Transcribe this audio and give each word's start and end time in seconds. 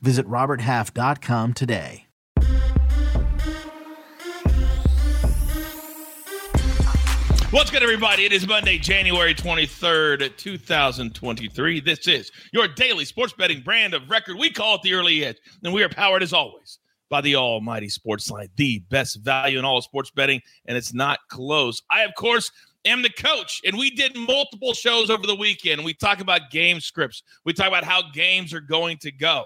Visit 0.00 0.26
RobertHalf.com 0.26 1.54
today. 1.54 2.06
What's 7.50 7.70
good, 7.70 7.82
everybody? 7.82 8.24
It 8.24 8.32
is 8.32 8.46
Monday, 8.46 8.76
January 8.76 9.34
23rd, 9.34 10.36
2023. 10.36 11.80
This 11.80 12.06
is 12.08 12.30
your 12.52 12.68
daily 12.68 13.04
sports 13.04 13.32
betting 13.32 13.62
brand 13.62 13.94
of 13.94 14.10
record. 14.10 14.36
We 14.36 14.50
call 14.50 14.74
it 14.74 14.82
the 14.82 14.92
early 14.94 15.24
edge, 15.24 15.38
and 15.62 15.72
we 15.72 15.82
are 15.82 15.88
powered 15.88 16.22
as 16.22 16.32
always 16.32 16.80
by 17.08 17.20
the 17.20 17.36
almighty 17.36 17.86
SportsLine, 17.86 18.50
the 18.56 18.80
best 18.90 19.20
value 19.20 19.58
in 19.58 19.64
all 19.64 19.80
sports 19.80 20.10
betting, 20.10 20.42
and 20.66 20.76
it's 20.76 20.92
not 20.92 21.20
close. 21.30 21.80
I, 21.90 22.02
of 22.02 22.14
course, 22.16 22.50
am 22.84 23.02
the 23.02 23.10
coach, 23.10 23.62
and 23.64 23.78
we 23.78 23.90
did 23.90 24.16
multiple 24.16 24.74
shows 24.74 25.08
over 25.08 25.26
the 25.26 25.36
weekend. 25.36 25.84
We 25.84 25.94
talk 25.94 26.20
about 26.20 26.50
game 26.50 26.80
scripts, 26.80 27.22
we 27.44 27.52
talk 27.52 27.68
about 27.68 27.84
how 27.84 28.10
games 28.12 28.52
are 28.52 28.60
going 28.60 28.98
to 28.98 29.12
go. 29.12 29.44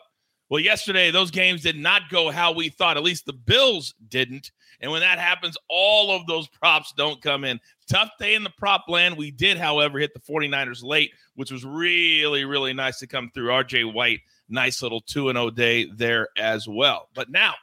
Well, 0.51 0.61
yesterday, 0.61 1.13
those 1.13 1.31
games 1.31 1.63
did 1.63 1.77
not 1.77 2.11
go 2.11 2.31
how 2.31 2.51
we 2.53 2.71
thought. 2.71 2.97
At 2.97 3.05
least 3.05 3.25
the 3.25 3.33
Bills 3.33 3.95
didn't. 4.09 4.51
And 4.81 4.91
when 4.91 5.01
that 5.01 5.21
happens, 5.21 5.57
all 5.69 6.11
of 6.11 6.27
those 6.27 6.49
props 6.49 6.93
don't 6.97 7.23
come 7.23 7.45
in. 7.45 7.61
Tough 7.89 8.11
day 8.19 8.35
in 8.35 8.43
the 8.43 8.53
prop 8.59 8.87
land. 8.89 9.17
We 9.17 9.31
did, 9.31 9.59
however, 9.59 10.01
hit 10.01 10.13
the 10.13 10.21
49ers 10.21 10.83
late, 10.83 11.13
which 11.37 11.53
was 11.53 11.65
really, 11.65 12.45
really 12.45 12.73
nice 12.73 12.99
to 12.99 13.07
come 13.07 13.31
through. 13.33 13.49
RJ 13.49 13.95
White, 13.95 14.21
nice 14.49 14.83
little 14.83 15.01
2 15.01 15.33
0 15.33 15.51
day 15.51 15.85
there 15.85 16.29
as 16.37 16.67
well. 16.67 17.09
But 17.15 17.31
now, 17.31 17.55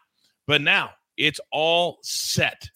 but 0.45 0.61
now 0.61 0.91
it's 1.17 1.41
all 1.51 1.99
set. 2.03 2.69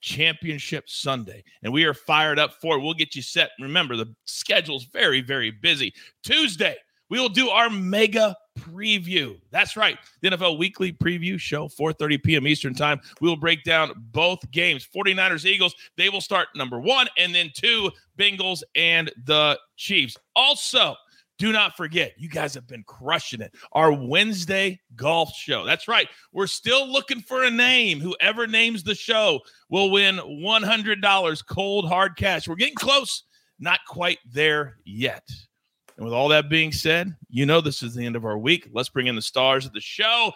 Championship 0.00 0.88
Sunday, 0.88 1.44
and 1.62 1.72
we 1.72 1.84
are 1.84 1.94
fired 1.94 2.36
up 2.36 2.54
for 2.60 2.76
it. 2.76 2.80
We'll 2.80 2.92
get 2.92 3.14
you 3.14 3.22
set. 3.22 3.50
Remember, 3.60 3.94
the 3.94 4.12
schedule's 4.24 4.82
very, 4.86 5.20
very 5.20 5.52
busy. 5.52 5.94
Tuesday, 6.24 6.74
we 7.08 7.20
will 7.20 7.28
do 7.28 7.50
our 7.50 7.70
mega 7.70 8.36
preview. 8.62 9.38
That's 9.50 9.76
right. 9.76 9.98
The 10.20 10.30
NFL 10.30 10.58
weekly 10.58 10.92
preview 10.92 11.38
show, 11.38 11.68
4:30 11.68 12.22
p.m. 12.22 12.46
Eastern 12.46 12.74
Time. 12.74 13.00
We 13.20 13.28
will 13.28 13.36
break 13.36 13.64
down 13.64 13.92
both 14.12 14.48
games. 14.50 14.86
49ers 14.94 15.44
Eagles, 15.44 15.74
they 15.96 16.08
will 16.08 16.20
start 16.20 16.48
number 16.54 16.80
1 16.80 17.08
and 17.18 17.34
then 17.34 17.50
2 17.54 17.90
Bengals 18.18 18.62
and 18.74 19.10
the 19.24 19.58
Chiefs. 19.76 20.16
Also, 20.36 20.94
do 21.38 21.50
not 21.50 21.76
forget, 21.76 22.12
you 22.16 22.28
guys 22.28 22.54
have 22.54 22.68
been 22.68 22.84
crushing 22.84 23.40
it. 23.40 23.52
Our 23.72 23.92
Wednesday 23.92 24.80
golf 24.94 25.34
show. 25.34 25.64
That's 25.64 25.88
right. 25.88 26.08
We're 26.32 26.46
still 26.46 26.86
looking 26.86 27.20
for 27.20 27.42
a 27.44 27.50
name. 27.50 28.00
Whoever 28.00 28.46
names 28.46 28.84
the 28.84 28.94
show 28.94 29.40
will 29.68 29.90
win 29.90 30.18
$100 30.18 31.46
cold 31.48 31.88
hard 31.88 32.16
cash. 32.16 32.46
We're 32.46 32.54
getting 32.54 32.74
close. 32.74 33.24
Not 33.58 33.80
quite 33.88 34.18
there 34.30 34.76
yet. 34.84 35.28
And 35.96 36.04
with 36.04 36.14
all 36.14 36.28
that 36.28 36.48
being 36.48 36.72
said, 36.72 37.14
you 37.28 37.46
know 37.46 37.60
this 37.60 37.82
is 37.82 37.94
the 37.94 38.04
end 38.04 38.16
of 38.16 38.24
our 38.24 38.38
week. 38.38 38.68
Let's 38.72 38.88
bring 38.88 39.06
in 39.06 39.16
the 39.16 39.22
stars 39.22 39.66
of 39.66 39.72
the 39.72 39.80
show. 39.80 40.32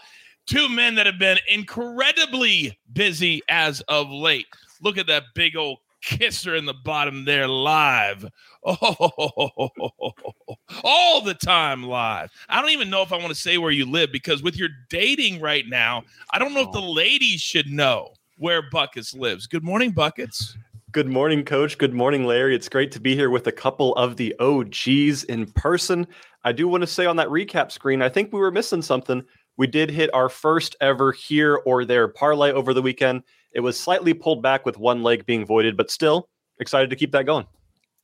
Two 0.46 0.68
men 0.68 0.94
that 0.94 1.06
have 1.06 1.18
been 1.18 1.38
incredibly 1.48 2.78
busy 2.92 3.42
as 3.48 3.80
of 3.82 4.10
late. 4.10 4.46
Look 4.80 4.98
at 4.98 5.06
that 5.08 5.24
big 5.34 5.56
old 5.56 5.78
kisser 6.02 6.54
in 6.54 6.64
the 6.66 6.74
bottom 6.74 7.24
there 7.24 7.48
live. 7.48 8.26
Oh, 8.64 9.70
all 10.84 11.20
the 11.20 11.34
time 11.34 11.82
live. 11.82 12.30
I 12.48 12.60
don't 12.60 12.70
even 12.70 12.90
know 12.90 13.02
if 13.02 13.12
I 13.12 13.16
want 13.16 13.28
to 13.28 13.34
say 13.34 13.58
where 13.58 13.70
you 13.70 13.86
live 13.86 14.12
because 14.12 14.42
with 14.42 14.56
your 14.56 14.68
dating 14.88 15.40
right 15.40 15.64
now, 15.66 16.04
I 16.32 16.38
don't 16.38 16.54
know 16.54 16.62
if 16.62 16.72
the 16.72 16.80
oh. 16.80 16.92
ladies 16.92 17.40
should 17.40 17.68
know 17.68 18.12
where 18.38 18.62
Buckets 18.70 19.14
lives. 19.14 19.46
Good 19.46 19.64
morning, 19.64 19.90
Buckets. 19.90 20.56
Good 20.92 21.08
morning, 21.08 21.44
Coach. 21.44 21.78
Good 21.78 21.92
morning, 21.92 22.26
Larry. 22.26 22.54
It's 22.54 22.68
great 22.68 22.92
to 22.92 23.00
be 23.00 23.16
here 23.16 23.28
with 23.28 23.48
a 23.48 23.52
couple 23.52 23.92
of 23.96 24.16
the 24.16 24.34
OGs 24.38 25.24
in 25.24 25.50
person. 25.50 26.06
I 26.44 26.52
do 26.52 26.68
want 26.68 26.82
to 26.82 26.86
say 26.86 27.06
on 27.06 27.16
that 27.16 27.26
recap 27.26 27.72
screen, 27.72 28.02
I 28.02 28.08
think 28.08 28.32
we 28.32 28.38
were 28.38 28.52
missing 28.52 28.82
something. 28.82 29.24
We 29.56 29.66
did 29.66 29.90
hit 29.90 30.14
our 30.14 30.28
first 30.28 30.76
ever 30.80 31.10
here 31.10 31.60
or 31.66 31.84
there 31.84 32.06
parlay 32.06 32.52
over 32.52 32.72
the 32.72 32.80
weekend. 32.80 33.24
It 33.52 33.60
was 33.60 33.78
slightly 33.78 34.14
pulled 34.14 34.42
back 34.42 34.64
with 34.64 34.78
one 34.78 35.02
leg 35.02 35.26
being 35.26 35.44
voided, 35.44 35.76
but 35.76 35.90
still 35.90 36.28
excited 36.60 36.88
to 36.90 36.96
keep 36.96 37.10
that 37.12 37.26
going. 37.26 37.46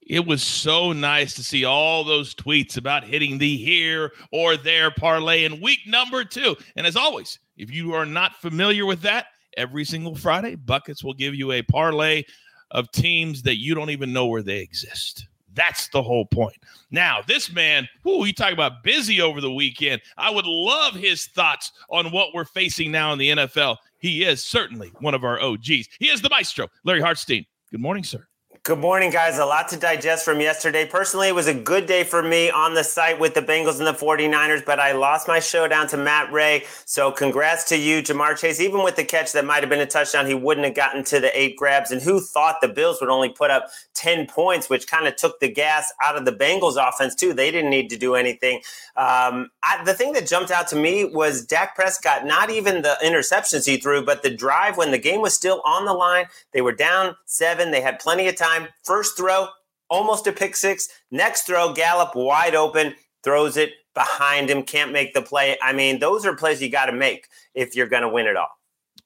It 0.03 0.26
was 0.26 0.43
so 0.43 0.93
nice 0.93 1.34
to 1.34 1.44
see 1.44 1.64
all 1.64 2.03
those 2.03 2.34
tweets 2.34 2.76
about 2.76 3.04
hitting 3.04 3.38
the 3.38 3.56
here 3.59 4.10
or 4.32 4.56
there 4.56 4.91
parlay 4.91 5.44
in 5.44 5.60
week 5.60 5.81
number 5.87 6.25
two. 6.25 6.56
And 6.75 6.84
as 6.84 6.97
always, 6.97 7.38
if 7.56 7.70
you 7.70 7.94
are 7.94 8.04
not 8.04 8.41
familiar 8.41 8.84
with 8.87 9.03
that, 9.03 9.26
every 9.56 9.84
single 9.84 10.16
Friday, 10.16 10.56
Buckets 10.56 11.04
will 11.04 11.14
give 11.14 11.37
you 11.37 11.53
a 11.53 11.62
parlay 11.62 12.25
of 12.72 12.91
teams 12.93 13.43
that 13.43 13.59
you 13.59 13.75
don't 13.75 13.91
even 13.91 14.12
know 14.12 14.27
where 14.27 14.43
they 14.43 14.59
exist. 14.59 15.27
That's 15.55 15.88
the 15.88 16.03
whole 16.03 16.25
point. 16.27 16.56
Now, 16.91 17.21
this 17.27 17.53
man, 17.53 17.88
who 18.03 18.25
you 18.25 18.33
talk 18.33 18.53
about 18.53 18.83
busy 18.83 19.21
over 19.21 19.41
the 19.41 19.53
weekend. 19.53 20.00
I 20.16 20.31
would 20.31 20.47
love 20.47 20.94
his 20.94 21.27
thoughts 21.27 21.72
on 21.91 22.11
what 22.11 22.34
we're 22.34 22.44
facing 22.44 22.91
now 22.91 23.12
in 23.12 23.19
the 23.19 23.31
NFL. 23.31 23.77
He 23.99 24.25
is 24.25 24.43
certainly 24.43 24.93
one 25.00 25.15
of 25.15 25.25
our 25.25 25.41
OGs. 25.41 25.88
He 25.99 26.09
is 26.09 26.22
the 26.22 26.31
maestro, 26.31 26.69
Larry 26.84 27.00
Hartstein. 27.00 27.47
Good 27.71 27.81
morning, 27.81 28.05
sir. 28.05 28.27
Good 28.65 28.78
morning, 28.78 29.11
guys. 29.11 29.39
A 29.39 29.45
lot 29.45 29.71
to 29.71 29.77
digest 29.77 30.25
from 30.25 30.41
yesterday. 30.41 30.87
Personally, 30.87 31.27
it 31.27 31.34
was 31.34 31.49
a 31.49 31.53
good 31.53 31.87
day 31.87 32.05
for 32.05 32.23
me 32.23 32.49
on 32.49 32.75
the 32.75 32.84
site 32.84 33.19
with 33.19 33.34
the 33.34 33.43
Bengals 33.43 33.78
and 33.78 33.89
the 33.89 33.93
49ers, 33.93 34.65
but 34.65 34.78
I 34.78 34.93
lost 34.93 35.27
my 35.27 35.41
showdown 35.41 35.89
to 35.89 35.97
Matt 35.97 36.33
Ray. 36.33 36.62
So 36.84 37.11
congrats 37.11 37.65
to 37.71 37.77
you, 37.77 38.03
Ja'Marr 38.03 38.39
Chase. 38.39 38.61
Even 38.61 38.84
with 38.84 38.95
the 38.95 39.03
catch 39.03 39.33
that 39.33 39.45
might 39.45 39.65
have 39.65 39.69
been 39.69 39.81
a 39.81 39.87
touchdown, 39.87 40.27
he 40.27 40.34
wouldn't 40.34 40.65
have 40.65 40.77
gotten 40.77 41.03
to 41.06 41.19
the 41.19 41.37
eight 41.37 41.56
grabs. 41.56 41.91
And 41.91 42.00
who 42.00 42.21
thought 42.21 42.61
the 42.61 42.69
Bills 42.69 43.00
would 43.00 43.11
only 43.11 43.31
put 43.31 43.50
up 43.50 43.69
10 43.95 44.28
points, 44.28 44.71
which 44.71 44.87
kind 44.87 45.09
of 45.09 45.17
took 45.17 45.41
the 45.41 45.50
gas 45.50 45.93
out 46.00 46.17
of 46.17 46.25
the 46.25 46.31
Bengals 46.31 46.77
offense, 46.77 47.17
too. 47.17 47.34
They 47.34 47.50
didn't 47.50 47.71
need 47.71 47.91
to 47.91 47.99
do 47.99 48.15
anything. 48.15 48.59
Um, 48.97 49.50
I, 49.65 49.83
the 49.84 49.94
thing 49.94 50.12
that 50.12 50.29
jumped 50.29 50.53
out 50.53 50.69
to 50.69 50.77
me 50.77 51.05
was 51.05 51.44
Dak 51.44 51.75
Prescott, 51.75 52.27
not 52.27 52.49
even 52.49 52.83
the 52.83 52.97
interceptions 53.05 53.67
he 53.67 53.79
threw, 53.79 54.05
but 54.05 54.23
the 54.23 54.31
drive 54.31 54.77
when 54.77 54.93
the 54.93 54.99
game 54.99 55.21
was 55.21 55.34
still 55.34 55.62
on 55.65 55.84
the 55.84 55.94
line. 55.94 56.27
They 56.53 56.61
were 56.61 56.71
down 56.71 57.17
seven. 57.25 57.73
They 57.73 57.81
had 57.81 57.99
plenty 57.99 58.29
of 58.29 58.37
time 58.37 58.52
time. 58.53 58.69
First 58.85 59.17
throw, 59.17 59.49
almost 59.89 60.27
a 60.27 60.33
pick 60.33 60.57
six. 60.57 60.89
Next 61.11 61.43
throw, 61.43 61.73
Gallup 61.73 62.15
wide 62.15 62.55
open, 62.55 62.95
throws 63.23 63.57
it 63.57 63.73
behind 63.95 64.51
him, 64.51 64.63
can't 64.63 64.93
make 64.93 65.15
the 65.15 65.23
play. 65.23 65.57
I 65.63 65.73
mean, 65.73 65.99
those 65.99 66.25
are 66.25 66.35
plays 66.35 66.62
you 66.62 66.71
got 66.71 66.87
to 66.87 66.93
make 66.93 67.29
if 67.55 67.77
you're 67.77 67.89
going 67.89 68.03
to 68.03 68.09
win 68.09 68.27
it 68.27 68.37
all. 68.37 68.49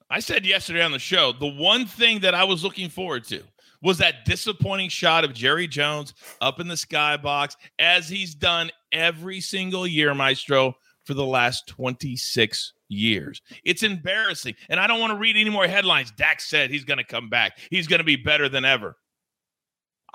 I 0.09 0.19
said 0.19 0.45
yesterday 0.45 0.81
on 0.81 0.93
the 0.93 0.99
show, 0.99 1.33
the 1.33 1.53
one 1.53 1.85
thing 1.85 2.21
that 2.21 2.33
I 2.33 2.45
was 2.45 2.63
looking 2.63 2.89
forward 2.89 3.25
to 3.25 3.43
was 3.81 3.97
that 3.97 4.25
disappointing 4.25 4.89
shot 4.89 5.25
of 5.25 5.33
Jerry 5.33 5.67
Jones 5.67 6.13
up 6.41 6.59
in 6.59 6.67
the 6.67 6.75
skybox, 6.75 7.57
as 7.77 8.07
he's 8.07 8.33
done 8.33 8.71
every 8.91 9.41
single 9.41 9.85
year, 9.85 10.15
Maestro, 10.15 10.75
for 11.03 11.13
the 11.13 11.25
last 11.25 11.67
26 11.67 12.73
years. 12.87 13.41
It's 13.65 13.83
embarrassing. 13.83 14.55
And 14.69 14.79
I 14.79 14.87
don't 14.87 14.99
want 14.99 15.11
to 15.11 15.19
read 15.19 15.35
any 15.35 15.49
more 15.49 15.67
headlines. 15.67 16.11
Dak 16.11 16.41
said 16.41 16.71
he's 16.71 16.85
going 16.85 16.97
to 16.97 17.03
come 17.03 17.29
back, 17.29 17.59
he's 17.69 17.87
going 17.87 17.99
to 17.99 18.05
be 18.05 18.15
better 18.15 18.49
than 18.49 18.65
ever. 18.65 18.95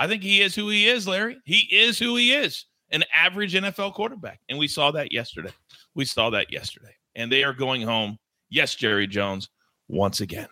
I 0.02 0.08
think 0.08 0.24
he 0.24 0.40
is 0.40 0.52
who 0.52 0.68
he 0.68 0.88
is, 0.88 1.06
Larry. 1.06 1.38
He 1.44 1.68
is 1.70 1.96
who 1.96 2.16
he 2.16 2.32
is 2.32 2.66
an 2.90 3.04
average 3.14 3.54
NFL 3.54 3.94
quarterback. 3.94 4.40
And 4.48 4.58
we 4.58 4.66
saw 4.66 4.90
that 4.90 5.12
yesterday. 5.12 5.52
We 5.94 6.04
saw 6.04 6.28
that 6.30 6.52
yesterday. 6.52 6.92
And 7.14 7.30
they 7.30 7.44
are 7.44 7.52
going 7.52 7.82
home. 7.82 8.18
Yes, 8.50 8.74
Jerry 8.74 9.06
Jones, 9.06 9.48
once 9.86 10.20
again. 10.20 10.48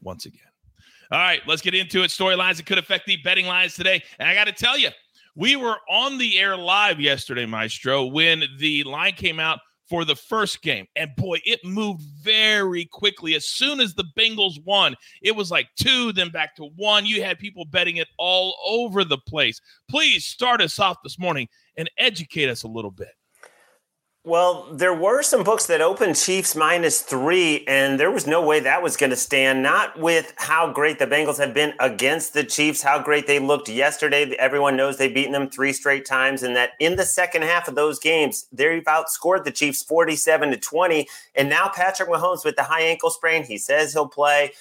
Once 0.00 0.26
again. 0.26 0.40
All 1.12 1.20
right, 1.20 1.40
let's 1.46 1.62
get 1.62 1.74
into 1.76 2.02
it. 2.02 2.08
Storylines 2.10 2.56
that 2.56 2.66
could 2.66 2.78
affect 2.78 3.06
the 3.06 3.18
betting 3.18 3.46
lines 3.46 3.76
today. 3.76 4.02
And 4.18 4.28
I 4.28 4.34
got 4.34 4.46
to 4.46 4.52
tell 4.52 4.76
you, 4.76 4.88
we 5.36 5.54
were 5.54 5.76
on 5.88 6.18
the 6.18 6.40
air 6.40 6.56
live 6.56 7.00
yesterday, 7.00 7.46
Maestro, 7.46 8.06
when 8.06 8.42
the 8.58 8.82
line 8.82 9.12
came 9.12 9.38
out 9.38 9.60
for 9.92 10.06
the 10.06 10.16
first 10.16 10.62
game. 10.62 10.86
And 10.96 11.14
boy, 11.16 11.38
it 11.44 11.60
moved 11.66 12.00
very 12.22 12.86
quickly. 12.86 13.34
As 13.34 13.44
soon 13.44 13.78
as 13.78 13.92
the 13.92 14.06
Bengals 14.18 14.54
won, 14.64 14.96
it 15.20 15.36
was 15.36 15.50
like 15.50 15.68
two, 15.76 16.14
then 16.14 16.30
back 16.30 16.56
to 16.56 16.70
one. 16.76 17.04
You 17.04 17.22
had 17.22 17.38
people 17.38 17.66
betting 17.66 17.98
it 17.98 18.08
all 18.16 18.56
over 18.66 19.04
the 19.04 19.18
place. 19.18 19.60
Please 19.90 20.24
start 20.24 20.62
us 20.62 20.78
off 20.78 20.96
this 21.04 21.18
morning 21.18 21.46
and 21.76 21.90
educate 21.98 22.48
us 22.48 22.62
a 22.62 22.68
little 22.68 22.90
bit. 22.90 23.10
Well, 24.24 24.68
there 24.72 24.94
were 24.94 25.20
some 25.24 25.42
books 25.42 25.66
that 25.66 25.80
opened 25.80 26.14
Chiefs 26.14 26.54
minus 26.54 27.00
three, 27.00 27.64
and 27.66 27.98
there 27.98 28.12
was 28.12 28.24
no 28.24 28.40
way 28.40 28.60
that 28.60 28.80
was 28.80 28.96
going 28.96 29.10
to 29.10 29.16
stand. 29.16 29.64
Not 29.64 29.98
with 29.98 30.32
how 30.36 30.72
great 30.72 31.00
the 31.00 31.08
Bengals 31.08 31.38
have 31.38 31.52
been 31.52 31.74
against 31.80 32.32
the 32.32 32.44
Chiefs, 32.44 32.82
how 32.82 33.02
great 33.02 33.26
they 33.26 33.40
looked 33.40 33.68
yesterday. 33.68 34.30
Everyone 34.38 34.76
knows 34.76 34.96
they've 34.96 35.12
beaten 35.12 35.32
them 35.32 35.50
three 35.50 35.72
straight 35.72 36.06
times, 36.06 36.44
and 36.44 36.54
that 36.54 36.74
in 36.78 36.94
the 36.94 37.04
second 37.04 37.42
half 37.42 37.66
of 37.66 37.74
those 37.74 37.98
games, 37.98 38.46
they've 38.52 38.84
outscored 38.84 39.42
the 39.42 39.50
Chiefs 39.50 39.82
47 39.82 40.52
to 40.52 40.56
20. 40.56 41.08
And 41.34 41.48
now 41.48 41.68
Patrick 41.74 42.08
Mahomes 42.08 42.44
with 42.44 42.54
the 42.54 42.62
high 42.62 42.82
ankle 42.82 43.10
sprain, 43.10 43.42
he 43.42 43.58
says 43.58 43.92
he'll 43.92 44.06
play. 44.06 44.52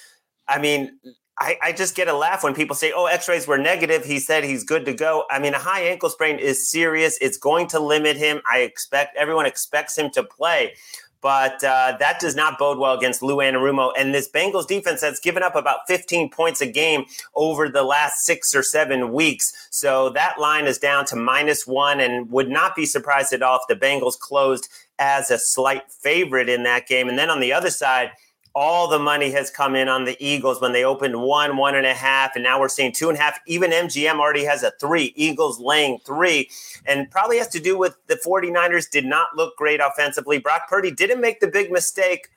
I 0.47 0.57
mean, 0.57 0.97
I, 1.41 1.57
I, 1.61 1.71
just 1.71 1.95
get 1.95 2.07
a 2.07 2.13
laugh 2.13 2.43
when 2.43 2.53
people 2.53 2.75
say, 2.75 2.93
oh, 2.95 3.07
x 3.07 3.27
rays 3.27 3.47
were 3.47 3.57
negative. 3.57 4.05
He 4.05 4.19
said 4.19 4.43
he's 4.43 4.63
good 4.63 4.85
to 4.85 4.93
go. 4.93 5.25
I 5.31 5.39
mean, 5.39 5.55
a 5.55 5.59
high 5.59 5.81
ankle 5.81 6.09
sprain 6.09 6.37
is 6.37 6.69
serious. 6.69 7.17
It's 7.19 7.37
going 7.37 7.65
to 7.69 7.79
limit 7.79 8.15
him. 8.15 8.41
I 8.49 8.59
expect 8.59 9.17
everyone 9.17 9.47
expects 9.47 9.97
him 9.97 10.11
to 10.11 10.23
play. 10.23 10.73
But 11.21 11.63
uh, 11.63 11.97
that 11.99 12.19
does 12.19 12.35
not 12.35 12.57
bode 12.57 12.77
well 12.77 12.97
against 12.97 13.21
Lou 13.21 13.37
Anarumo. 13.37 13.91
And 13.97 14.13
this 14.13 14.29
Bengals 14.29 14.67
defense 14.67 15.01
has 15.01 15.19
given 15.19 15.43
up 15.43 15.55
about 15.55 15.87
15 15.87 16.29
points 16.29 16.61
a 16.61 16.67
game 16.67 17.05
over 17.35 17.69
the 17.69 17.83
last 17.83 18.23
six 18.23 18.55
or 18.55 18.63
seven 18.63 19.11
weeks. 19.11 19.67
So 19.71 20.09
that 20.09 20.39
line 20.39 20.65
is 20.65 20.77
down 20.77 21.05
to 21.05 21.15
minus 21.15 21.65
one 21.65 21.99
and 21.99 22.29
would 22.31 22.49
not 22.49 22.75
be 22.75 22.85
surprised 22.85 23.33
at 23.33 23.43
all 23.43 23.57
if 23.57 23.67
the 23.67 23.83
Bengals 23.83 24.17
closed 24.17 24.67
as 24.97 25.29
a 25.31 25.37
slight 25.37 25.91
favorite 25.91 26.49
in 26.49 26.63
that 26.63 26.87
game. 26.87 27.07
And 27.07 27.17
then 27.17 27.29
on 27.29 27.39
the 27.39 27.53
other 27.53 27.69
side, 27.69 28.11
all 28.53 28.87
the 28.87 28.99
money 28.99 29.31
has 29.31 29.49
come 29.49 29.75
in 29.75 29.87
on 29.87 30.03
the 30.03 30.17
Eagles 30.19 30.59
when 30.59 30.73
they 30.73 30.83
opened 30.83 31.21
one, 31.21 31.57
one 31.57 31.75
and 31.75 31.85
a 31.85 31.93
half, 31.93 32.35
and 32.35 32.43
now 32.43 32.59
we're 32.59 32.69
seeing 32.69 32.91
two 32.91 33.09
and 33.09 33.17
a 33.17 33.21
half. 33.21 33.39
Even 33.47 33.71
MGM 33.71 34.19
already 34.19 34.43
has 34.43 34.63
a 34.63 34.71
three, 34.79 35.13
Eagles 35.15 35.59
laying 35.59 35.99
three, 36.05 36.49
and 36.85 37.09
probably 37.09 37.37
has 37.37 37.47
to 37.49 37.59
do 37.59 37.77
with 37.77 37.95
the 38.07 38.15
49ers 38.15 38.89
did 38.89 39.05
not 39.05 39.35
look 39.35 39.55
great 39.55 39.79
offensively. 39.79 40.37
Brock 40.37 40.67
Purdy 40.69 40.91
didn't 40.91 41.21
make 41.21 41.39
the 41.39 41.47
big 41.47 41.71
mistake 41.71 42.29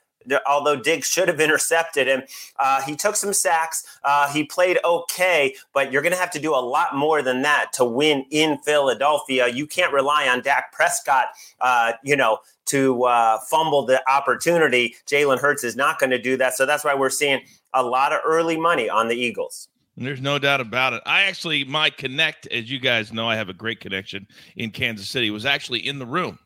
although 0.47 0.75
Diggs 0.75 1.07
should 1.07 1.27
have 1.27 1.39
intercepted 1.39 2.07
him. 2.07 2.23
Uh, 2.59 2.81
he 2.81 2.95
took 2.95 3.15
some 3.15 3.33
sacks. 3.33 3.83
Uh, 4.03 4.31
he 4.31 4.43
played 4.43 4.77
okay, 4.83 5.55
but 5.73 5.91
you're 5.91 6.01
going 6.01 6.13
to 6.13 6.19
have 6.19 6.31
to 6.31 6.39
do 6.39 6.53
a 6.53 6.57
lot 6.57 6.95
more 6.95 7.21
than 7.21 7.41
that 7.41 7.73
to 7.73 7.85
win 7.85 8.25
in 8.31 8.57
Philadelphia. 8.59 9.47
You 9.47 9.67
can't 9.67 9.93
rely 9.93 10.27
on 10.27 10.41
Dak 10.41 10.71
Prescott, 10.71 11.27
uh, 11.61 11.93
you 12.03 12.15
know, 12.15 12.39
to 12.65 13.03
uh, 13.03 13.39
fumble 13.39 13.85
the 13.85 14.01
opportunity. 14.11 14.95
Jalen 15.07 15.39
Hurts 15.39 15.63
is 15.63 15.75
not 15.75 15.99
going 15.99 16.09
to 16.09 16.21
do 16.21 16.37
that. 16.37 16.55
So 16.55 16.65
that's 16.65 16.83
why 16.83 16.95
we're 16.95 17.09
seeing 17.09 17.41
a 17.73 17.83
lot 17.83 18.11
of 18.13 18.19
early 18.25 18.57
money 18.57 18.89
on 18.89 19.07
the 19.07 19.15
Eagles. 19.15 19.67
There's 19.97 20.21
no 20.21 20.39
doubt 20.39 20.59
about 20.59 20.93
it. 20.93 21.01
I 21.05 21.21
actually, 21.23 21.63
my 21.63 21.89
connect, 21.89 22.47
as 22.47 22.69
you 22.69 22.79
guys 22.79 23.13
know, 23.13 23.29
I 23.29 23.35
have 23.35 23.47
a 23.47 23.53
great 23.53 23.79
connection 23.79 24.27
in 24.57 24.71
Kansas 24.71 25.07
City, 25.07 25.31
was 25.31 25.45
actually 25.45 25.87
in 25.87 25.99
the 25.99 26.05
room 26.05 26.37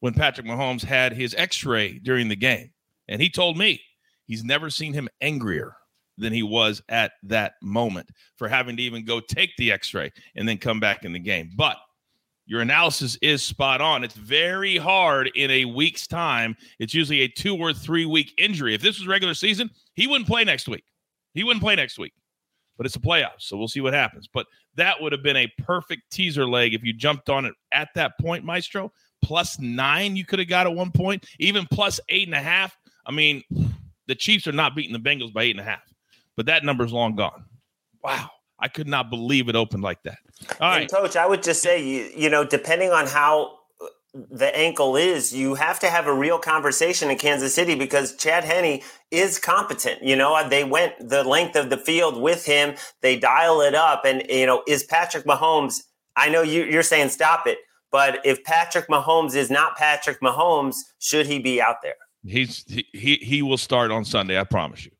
when 0.00 0.14
Patrick 0.14 0.46
Mahomes 0.46 0.82
had 0.82 1.12
his 1.12 1.34
x 1.36 1.64
ray 1.64 1.98
during 2.00 2.28
the 2.28 2.36
game. 2.36 2.70
And 3.08 3.20
he 3.20 3.30
told 3.30 3.56
me 3.56 3.80
he's 4.26 4.44
never 4.44 4.70
seen 4.70 4.92
him 4.92 5.08
angrier 5.20 5.74
than 6.18 6.32
he 6.32 6.42
was 6.42 6.82
at 6.88 7.12
that 7.22 7.54
moment 7.62 8.08
for 8.36 8.48
having 8.48 8.76
to 8.76 8.82
even 8.82 9.04
go 9.04 9.20
take 9.20 9.50
the 9.56 9.70
x 9.72 9.94
ray 9.94 10.10
and 10.36 10.48
then 10.48 10.58
come 10.58 10.80
back 10.80 11.04
in 11.04 11.12
the 11.12 11.18
game. 11.18 11.50
But 11.56 11.76
your 12.48 12.62
analysis 12.62 13.18
is 13.20 13.42
spot 13.42 13.80
on. 13.80 14.02
It's 14.02 14.14
very 14.14 14.78
hard 14.78 15.30
in 15.36 15.50
a 15.50 15.66
week's 15.66 16.06
time. 16.06 16.56
It's 16.78 16.94
usually 16.94 17.20
a 17.20 17.28
two 17.28 17.56
or 17.56 17.74
three 17.74 18.06
week 18.06 18.32
injury. 18.38 18.74
If 18.74 18.80
this 18.80 18.98
was 18.98 19.06
regular 19.06 19.34
season, 19.34 19.70
he 19.94 20.06
wouldn't 20.06 20.28
play 20.28 20.44
next 20.44 20.66
week. 20.66 20.84
He 21.34 21.44
wouldn't 21.44 21.62
play 21.62 21.76
next 21.76 21.98
week. 21.98 22.14
But 22.78 22.86
it's 22.86 22.96
a 22.96 23.00
playoff, 23.00 23.38
so 23.38 23.56
we'll 23.56 23.68
see 23.68 23.80
what 23.80 23.92
happens. 23.92 24.28
But 24.32 24.46
that 24.76 25.00
would 25.00 25.12
have 25.12 25.22
been 25.22 25.36
a 25.36 25.52
perfect 25.58 26.02
teaser 26.10 26.46
leg 26.46 26.74
if 26.74 26.84
you 26.84 26.92
jumped 26.92 27.28
on 27.28 27.44
it 27.44 27.52
at 27.72 27.88
that 27.96 28.12
point, 28.18 28.44
Maestro. 28.44 28.92
Plus 29.20 29.58
nine, 29.58 30.16
you 30.16 30.24
could 30.24 30.38
have 30.38 30.48
got 30.48 30.66
at 30.66 30.74
one 30.74 30.92
point, 30.92 31.26
even 31.38 31.66
plus 31.70 32.00
eight 32.08 32.28
and 32.28 32.36
a 32.36 32.40
half. 32.40 32.78
I 33.08 33.12
mean, 33.12 33.42
the 34.06 34.14
Chiefs 34.14 34.46
are 34.46 34.52
not 34.52 34.76
beating 34.76 34.92
the 34.92 34.98
Bengals 35.00 35.32
by 35.32 35.44
eight 35.44 35.52
and 35.52 35.60
a 35.60 35.64
half, 35.64 35.82
but 36.36 36.46
that 36.46 36.62
number's 36.62 36.92
long 36.92 37.16
gone. 37.16 37.46
Wow. 38.04 38.30
I 38.60 38.68
could 38.68 38.88
not 38.88 39.08
believe 39.08 39.48
it 39.48 39.56
opened 39.56 39.82
like 39.82 40.02
that. 40.02 40.18
All 40.60 40.72
and 40.72 40.80
right. 40.82 40.90
Coach, 40.90 41.16
I 41.16 41.26
would 41.26 41.42
just 41.42 41.62
say, 41.62 41.82
you, 41.82 42.10
you 42.16 42.28
know, 42.28 42.44
depending 42.44 42.90
on 42.90 43.06
how 43.06 43.58
uh, 43.80 43.86
the 44.30 44.54
ankle 44.56 44.96
is, 44.96 45.32
you 45.32 45.54
have 45.54 45.78
to 45.80 45.88
have 45.88 46.06
a 46.06 46.12
real 46.12 46.38
conversation 46.38 47.10
in 47.10 47.18
Kansas 47.18 47.54
City 47.54 47.74
because 47.74 48.16
Chad 48.16 48.44
Henne 48.44 48.80
is 49.10 49.38
competent. 49.38 50.02
You 50.02 50.16
know, 50.16 50.48
they 50.48 50.64
went 50.64 51.08
the 51.08 51.24
length 51.24 51.56
of 51.56 51.70
the 51.70 51.78
field 51.78 52.20
with 52.20 52.44
him. 52.44 52.74
They 53.00 53.18
dial 53.18 53.60
it 53.60 53.74
up. 53.74 54.04
And, 54.04 54.24
you 54.28 54.46
know, 54.46 54.62
is 54.66 54.82
Patrick 54.82 55.24
Mahomes, 55.24 55.82
I 56.16 56.28
know 56.28 56.42
you, 56.42 56.64
you're 56.64 56.82
saying 56.82 57.10
stop 57.10 57.46
it, 57.46 57.58
but 57.90 58.20
if 58.24 58.42
Patrick 58.44 58.88
Mahomes 58.88 59.34
is 59.34 59.50
not 59.50 59.76
Patrick 59.76 60.20
Mahomes, 60.20 60.76
should 60.98 61.26
he 61.26 61.38
be 61.38 61.62
out 61.62 61.76
there? 61.82 61.94
He's 62.24 62.64
he 62.92 63.18
he, 63.22 63.42
will 63.42 63.58
start 63.58 63.90
on 63.90 64.04
Sunday. 64.04 64.38
I 64.38 64.44
promise 64.44 64.84
you. 64.84 64.90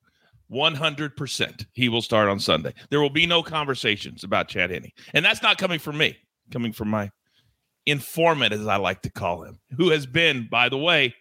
100% 0.51 1.67
he 1.75 1.89
will 1.91 2.01
start 2.01 2.29
on 2.29 2.41
Sunday. 2.41 2.73
There 2.89 3.03
will 3.03 3.11
be 3.11 3.27
no 3.27 3.43
conversations 3.43 4.25
about 4.25 4.49
Chad 4.49 4.71
Henne. 4.71 4.91
And 5.13 5.23
that's 5.23 5.43
not 5.43 5.59
coming 5.59 5.79
from 5.79 5.99
me, 5.99 6.17
coming 6.51 6.73
from 6.73 6.89
my 6.89 7.11
informant, 7.85 8.55
as 8.55 8.67
I 8.67 8.77
like 8.77 9.03
to 9.03 9.11
call 9.11 9.43
him, 9.43 9.59
who 9.77 9.91
has 9.91 10.07
been, 10.07 10.49
by 10.51 10.71
the 10.71 10.79
way, 10.79 11.15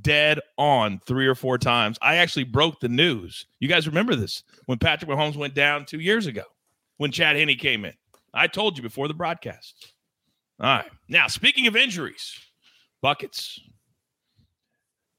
dead 0.00 0.40
on 0.56 0.98
three 1.06 1.26
or 1.26 1.34
four 1.34 1.58
times. 1.58 1.98
I 2.00 2.16
actually 2.16 2.44
broke 2.44 2.80
the 2.80 2.88
news. 2.88 3.46
You 3.60 3.68
guys 3.68 3.86
remember 3.86 4.14
this 4.14 4.42
when 4.66 4.78
Patrick 4.78 5.10
Mahomes 5.10 5.36
went 5.36 5.54
down 5.54 5.84
two 5.84 6.00
years 6.00 6.26
ago 6.26 6.44
when 6.96 7.10
Chad 7.10 7.36
Henne 7.36 7.56
came 7.56 7.84
in. 7.84 7.94
I 8.32 8.46
told 8.46 8.76
you 8.76 8.82
before 8.82 9.08
the 9.08 9.14
broadcast. 9.14 9.92
All 10.60 10.66
right. 10.66 10.90
Now, 11.08 11.26
speaking 11.26 11.66
of 11.66 11.76
injuries, 11.76 12.38
buckets, 13.02 13.60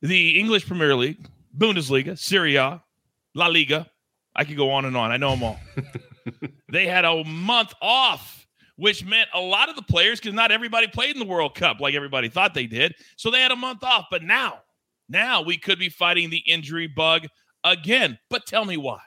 the 0.07 0.39
English 0.39 0.67
Premier 0.67 0.95
League, 0.95 1.27
Bundesliga, 1.57 2.17
Serie 2.17 2.55
A, 2.55 2.83
La 3.33 3.47
Liga. 3.47 3.89
I 4.35 4.43
could 4.43 4.57
go 4.57 4.71
on 4.71 4.85
and 4.85 4.97
on. 4.97 5.11
I 5.11 5.17
know 5.17 5.31
them 5.31 5.43
all. 5.43 5.59
they 6.71 6.85
had 6.85 7.05
a 7.05 7.23
month 7.23 7.73
off, 7.81 8.45
which 8.75 9.05
meant 9.05 9.29
a 9.33 9.39
lot 9.39 9.69
of 9.69 9.75
the 9.75 9.81
players, 9.81 10.19
because 10.19 10.33
not 10.33 10.51
everybody 10.51 10.87
played 10.87 11.15
in 11.15 11.19
the 11.19 11.25
World 11.25 11.55
Cup 11.55 11.79
like 11.79 11.95
everybody 11.95 12.27
thought 12.27 12.53
they 12.53 12.67
did. 12.67 12.93
So 13.15 13.31
they 13.31 13.41
had 13.41 13.51
a 13.51 13.55
month 13.55 13.83
off. 13.83 14.07
But 14.11 14.23
now, 14.23 14.59
now 15.07 15.41
we 15.41 15.57
could 15.57 15.79
be 15.79 15.89
fighting 15.89 16.29
the 16.29 16.43
injury 16.45 16.87
bug 16.87 17.27
again. 17.63 18.19
But 18.29 18.45
tell 18.45 18.65
me 18.65 18.77
why. 18.77 18.99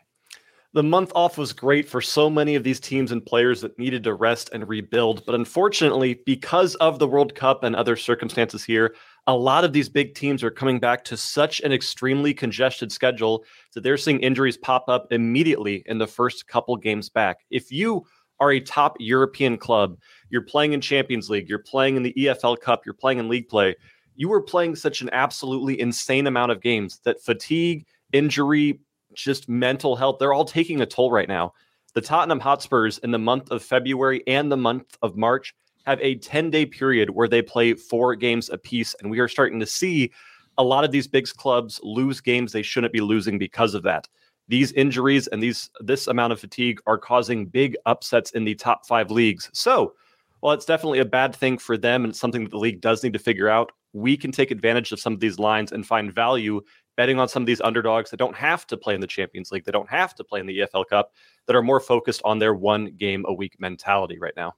The 0.74 0.82
month 0.82 1.12
off 1.14 1.38
was 1.38 1.54
great 1.54 1.88
for 1.88 2.02
so 2.02 2.28
many 2.28 2.54
of 2.54 2.62
these 2.62 2.78
teams 2.78 3.10
and 3.10 3.24
players 3.24 3.62
that 3.62 3.78
needed 3.78 4.04
to 4.04 4.12
rest 4.12 4.50
and 4.52 4.68
rebuild. 4.68 5.24
But 5.24 5.34
unfortunately, 5.34 6.20
because 6.26 6.74
of 6.74 6.98
the 6.98 7.08
World 7.08 7.34
Cup 7.34 7.64
and 7.64 7.74
other 7.74 7.96
circumstances 7.96 8.64
here, 8.64 8.94
a 9.26 9.34
lot 9.34 9.64
of 9.64 9.72
these 9.72 9.88
big 9.88 10.14
teams 10.14 10.44
are 10.44 10.50
coming 10.50 10.78
back 10.78 11.04
to 11.04 11.16
such 11.16 11.60
an 11.60 11.72
extremely 11.72 12.34
congested 12.34 12.92
schedule 12.92 13.44
that 13.74 13.82
they're 13.82 13.96
seeing 13.96 14.20
injuries 14.20 14.58
pop 14.58 14.84
up 14.88 15.06
immediately 15.10 15.82
in 15.86 15.96
the 15.96 16.06
first 16.06 16.46
couple 16.48 16.76
games 16.76 17.08
back. 17.08 17.38
If 17.50 17.72
you 17.72 18.04
are 18.38 18.52
a 18.52 18.60
top 18.60 18.96
European 19.00 19.56
club, 19.56 19.96
you're 20.28 20.42
playing 20.42 20.74
in 20.74 20.82
Champions 20.82 21.30
League, 21.30 21.48
you're 21.48 21.60
playing 21.60 21.96
in 21.96 22.02
the 22.02 22.12
EFL 22.12 22.60
Cup, 22.60 22.82
you're 22.84 22.92
playing 22.92 23.18
in 23.18 23.28
league 23.30 23.48
play, 23.48 23.74
you 24.16 24.30
are 24.34 24.42
playing 24.42 24.76
such 24.76 25.00
an 25.00 25.08
absolutely 25.12 25.80
insane 25.80 26.26
amount 26.26 26.52
of 26.52 26.60
games 26.60 27.00
that 27.04 27.22
fatigue, 27.22 27.86
injury, 28.12 28.80
just 29.24 29.48
mental 29.48 29.96
health, 29.96 30.16
they're 30.18 30.32
all 30.32 30.44
taking 30.44 30.80
a 30.80 30.86
toll 30.86 31.10
right 31.10 31.28
now. 31.28 31.52
The 31.94 32.00
Tottenham 32.00 32.40
Hotspurs 32.40 32.98
in 32.98 33.10
the 33.10 33.18
month 33.18 33.50
of 33.50 33.62
February 33.62 34.22
and 34.26 34.50
the 34.52 34.56
month 34.56 34.96
of 35.02 35.16
March 35.16 35.54
have 35.86 36.00
a 36.00 36.16
10 36.16 36.50
day 36.50 36.66
period 36.66 37.10
where 37.10 37.28
they 37.28 37.42
play 37.42 37.74
four 37.74 38.14
games 38.14 38.50
apiece. 38.50 38.94
And 39.00 39.10
we 39.10 39.20
are 39.20 39.28
starting 39.28 39.58
to 39.60 39.66
see 39.66 40.12
a 40.58 40.62
lot 40.62 40.84
of 40.84 40.90
these 40.90 41.08
big 41.08 41.26
clubs 41.36 41.80
lose 41.82 42.20
games 42.20 42.52
they 42.52 42.62
shouldn't 42.62 42.92
be 42.92 43.00
losing 43.00 43.38
because 43.38 43.74
of 43.74 43.82
that. 43.84 44.06
These 44.48 44.72
injuries 44.72 45.26
and 45.28 45.42
these 45.42 45.70
this 45.80 46.06
amount 46.06 46.32
of 46.32 46.40
fatigue 46.40 46.80
are 46.86 46.98
causing 46.98 47.46
big 47.46 47.76
upsets 47.86 48.30
in 48.32 48.44
the 48.44 48.54
top 48.54 48.86
five 48.86 49.10
leagues. 49.10 49.50
So, 49.52 49.94
while 50.40 50.54
it's 50.54 50.64
definitely 50.64 51.00
a 51.00 51.04
bad 51.04 51.34
thing 51.34 51.58
for 51.58 51.76
them 51.76 52.04
and 52.04 52.10
it's 52.10 52.20
something 52.20 52.44
that 52.44 52.50
the 52.50 52.58
league 52.58 52.80
does 52.80 53.02
need 53.02 53.12
to 53.12 53.18
figure 53.18 53.48
out, 53.48 53.72
we 53.92 54.16
can 54.16 54.30
take 54.30 54.50
advantage 54.50 54.92
of 54.92 55.00
some 55.00 55.12
of 55.12 55.20
these 55.20 55.38
lines 55.38 55.72
and 55.72 55.86
find 55.86 56.14
value 56.14 56.60
betting 56.98 57.20
on 57.20 57.28
some 57.28 57.44
of 57.44 57.46
these 57.46 57.60
underdogs 57.60 58.10
that 58.10 58.16
don't 58.16 58.34
have 58.34 58.66
to 58.66 58.76
play 58.76 58.92
in 58.92 59.00
the 59.00 59.06
Champions 59.06 59.52
League, 59.52 59.64
that 59.64 59.70
don't 59.70 59.88
have 59.88 60.16
to 60.16 60.24
play 60.24 60.40
in 60.40 60.46
the 60.46 60.58
EFL 60.58 60.84
Cup, 60.84 61.12
that 61.46 61.54
are 61.54 61.62
more 61.62 61.78
focused 61.78 62.20
on 62.24 62.40
their 62.40 62.54
one 62.54 62.86
game 62.98 63.24
a 63.28 63.32
week 63.32 63.54
mentality 63.60 64.18
right 64.18 64.34
now. 64.36 64.52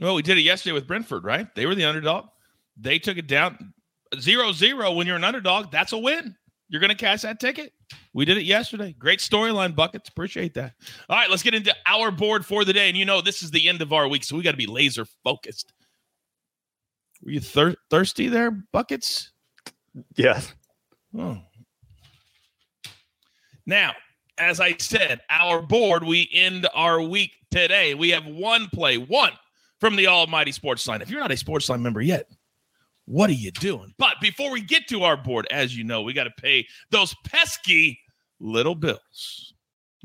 Well, 0.00 0.14
we 0.14 0.22
did 0.22 0.38
it 0.38 0.40
yesterday 0.40 0.72
with 0.72 0.86
Brentford, 0.86 1.22
right? 1.22 1.54
They 1.54 1.66
were 1.66 1.74
the 1.74 1.84
underdog. 1.84 2.28
They 2.78 2.98
took 2.98 3.18
it 3.18 3.26
down 3.26 3.74
zero 4.18 4.52
zero. 4.52 4.92
When 4.92 5.06
you're 5.06 5.16
an 5.16 5.24
underdog, 5.24 5.70
that's 5.70 5.92
a 5.92 5.98
win. 5.98 6.34
You're 6.70 6.80
going 6.80 6.88
to 6.88 6.96
cash 6.96 7.20
that 7.22 7.38
ticket. 7.38 7.74
We 8.14 8.24
did 8.24 8.38
it 8.38 8.44
yesterday. 8.44 8.94
Great 8.98 9.18
storyline, 9.18 9.76
buckets. 9.76 10.08
Appreciate 10.08 10.54
that. 10.54 10.72
All 11.10 11.18
right, 11.18 11.28
let's 11.28 11.42
get 11.42 11.52
into 11.52 11.76
our 11.84 12.10
board 12.10 12.46
for 12.46 12.64
the 12.64 12.72
day. 12.72 12.88
And 12.88 12.96
you 12.96 13.04
know, 13.04 13.20
this 13.20 13.42
is 13.42 13.50
the 13.50 13.68
end 13.68 13.82
of 13.82 13.92
our 13.92 14.08
week, 14.08 14.24
so 14.24 14.34
we 14.34 14.42
got 14.42 14.52
to 14.52 14.56
be 14.56 14.66
laser 14.66 15.04
focused. 15.22 15.74
Were 17.22 17.32
you 17.32 17.40
thir- 17.40 17.76
thirsty 17.90 18.28
there, 18.28 18.50
buckets? 18.72 19.30
Yeah. 20.16 20.40
Oh. 21.18 21.42
Now, 23.66 23.92
as 24.38 24.60
I 24.60 24.76
said, 24.78 25.20
our 25.30 25.62
board, 25.62 26.04
we 26.04 26.28
end 26.32 26.66
our 26.74 27.00
week 27.00 27.32
today. 27.50 27.94
We 27.94 28.10
have 28.10 28.26
one 28.26 28.68
play, 28.72 28.96
one 28.98 29.32
from 29.80 29.96
the 29.96 30.06
Almighty 30.06 30.52
Sportsline. 30.52 31.00
If 31.02 31.10
you're 31.10 31.20
not 31.20 31.30
a 31.32 31.34
Sportsline 31.34 31.80
member 31.80 32.00
yet, 32.00 32.26
What 33.04 33.30
are 33.30 33.34
you 33.34 33.50
doing? 33.50 33.92
But 33.98 34.14
before 34.20 34.50
we 34.50 34.60
get 34.60 34.86
to 34.88 35.02
our 35.02 35.16
board, 35.16 35.46
as 35.50 35.76
you 35.76 35.84
know, 35.84 36.02
we 36.02 36.12
got 36.12 36.24
to 36.24 36.42
pay 36.42 36.66
those 36.90 37.14
pesky 37.24 37.98
little 38.40 38.74
bills. 38.74 39.51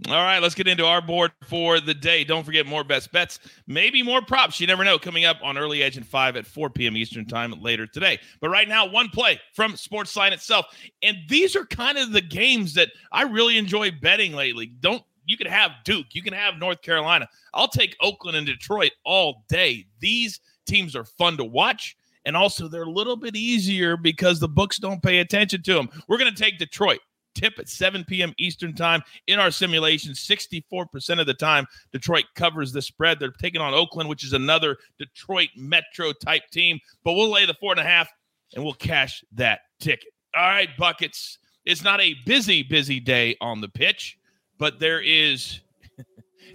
All 0.06 0.24
right, 0.24 0.40
let's 0.40 0.54
get 0.54 0.68
into 0.68 0.86
our 0.86 1.02
board 1.02 1.32
for 1.48 1.80
the 1.80 1.94
day. 1.94 2.24
Don't 2.24 2.44
forget 2.44 2.68
more 2.68 2.84
best 2.84 3.12
bets, 3.12 3.40
maybe 3.66 4.04
more 4.04 4.22
props. 4.22 4.60
You 4.60 4.68
never 4.68 4.84
know. 4.84 5.00
Coming 5.00 5.26
up 5.26 5.38
on 5.42 5.58
Early 5.58 5.82
Edge 5.82 5.98
and 5.98 6.06
5 6.06 6.36
at 6.36 6.46
4 6.46 6.70
p.m. 6.70 6.96
Eastern 6.96 7.26
Time 7.26 7.52
later 7.62 7.88
today. 7.88 8.20
But 8.40 8.50
right 8.50 8.68
now, 8.68 8.86
one 8.86 9.10
play 9.10 9.42
from 9.56 9.74
Sportsline 9.74 10.34
itself. 10.34 10.68
And 11.02 11.18
these 11.28 11.56
are 11.56 11.66
kind 11.66 11.98
of 11.98 12.12
the 12.12 12.22
games 12.22 12.76
that 12.76 12.90
I 13.12 13.24
really 13.24 13.58
enjoy 13.58 13.90
betting 13.90 14.34
lately. 14.34 14.68
Don't 14.68 15.04
you 15.26 15.36
can 15.36 15.48
have 15.48 15.72
Duke, 15.84 16.08
you 16.12 16.22
can 16.22 16.34
have 16.34 16.58
North 16.58 16.82
Carolina. 16.84 17.28
I'll 17.54 17.68
take 17.68 17.98
Oakland 18.00 18.38
and 18.38 18.46
Detroit 18.46 18.92
all 19.04 19.44
day. 19.50 19.88
These 20.00 20.40
teams 20.68 20.96
are 20.96 21.06
fun 21.06 21.38
to 21.38 21.44
watch. 21.44 21.98
And 22.24 22.38
also, 22.38 22.68
they're 22.68 22.84
a 22.84 22.90
little 22.90 23.16
bit 23.16 23.36
easier 23.36 23.98
because 23.98 24.40
the 24.40 24.50
books 24.50 24.78
don't 24.78 25.02
pay 25.02 25.20
attention 25.20 25.64
to 25.64 25.74
them. 25.74 25.90
We're 26.08 26.18
going 26.18 26.34
to 26.34 26.44
take 26.44 26.60
Detroit 26.60 27.00
tip 27.38 27.60
at 27.60 27.70
7 27.70 28.04
p.m. 28.06 28.34
Eastern 28.38 28.74
time 28.74 29.02
in 29.28 29.40
our 29.40 29.52
simulation. 29.52 30.14
64% 30.14 31.20
of 31.20 31.28
the 31.28 31.34
time, 31.34 31.66
Detroit 31.92 32.26
covers 32.36 32.72
the 32.72 32.82
spread. 32.82 33.20
They're 33.20 33.32
taking 33.32 33.62
on 33.62 33.74
Oakland, 33.74 34.10
which 34.10 34.24
is 34.24 34.34
another 34.34 34.78
Detroit 34.98 35.50
Metro 35.56 36.12
type 36.14 36.44
team, 36.52 36.80
but 37.04 37.14
we'll 37.14 37.32
lay 37.32 37.46
the 37.46 37.56
four 37.60 37.72
and 37.72 37.80
a 37.80 37.84
half 37.84 38.10
and 38.56 38.64
we'll 38.64 38.74
cash 38.74 39.24
that 39.34 39.62
ticket. 39.80 40.10
All 40.36 40.44
right, 40.44 40.70
buckets. 40.78 41.38
It's 41.66 41.84
not 41.84 42.00
a 42.00 42.16
busy, 42.26 42.64
busy 42.64 43.00
day 43.00 43.36
on 43.42 43.62
the 43.62 43.68
pitch, 43.68 44.18
but 44.58 44.80
there 44.80 45.02
is, 45.02 45.60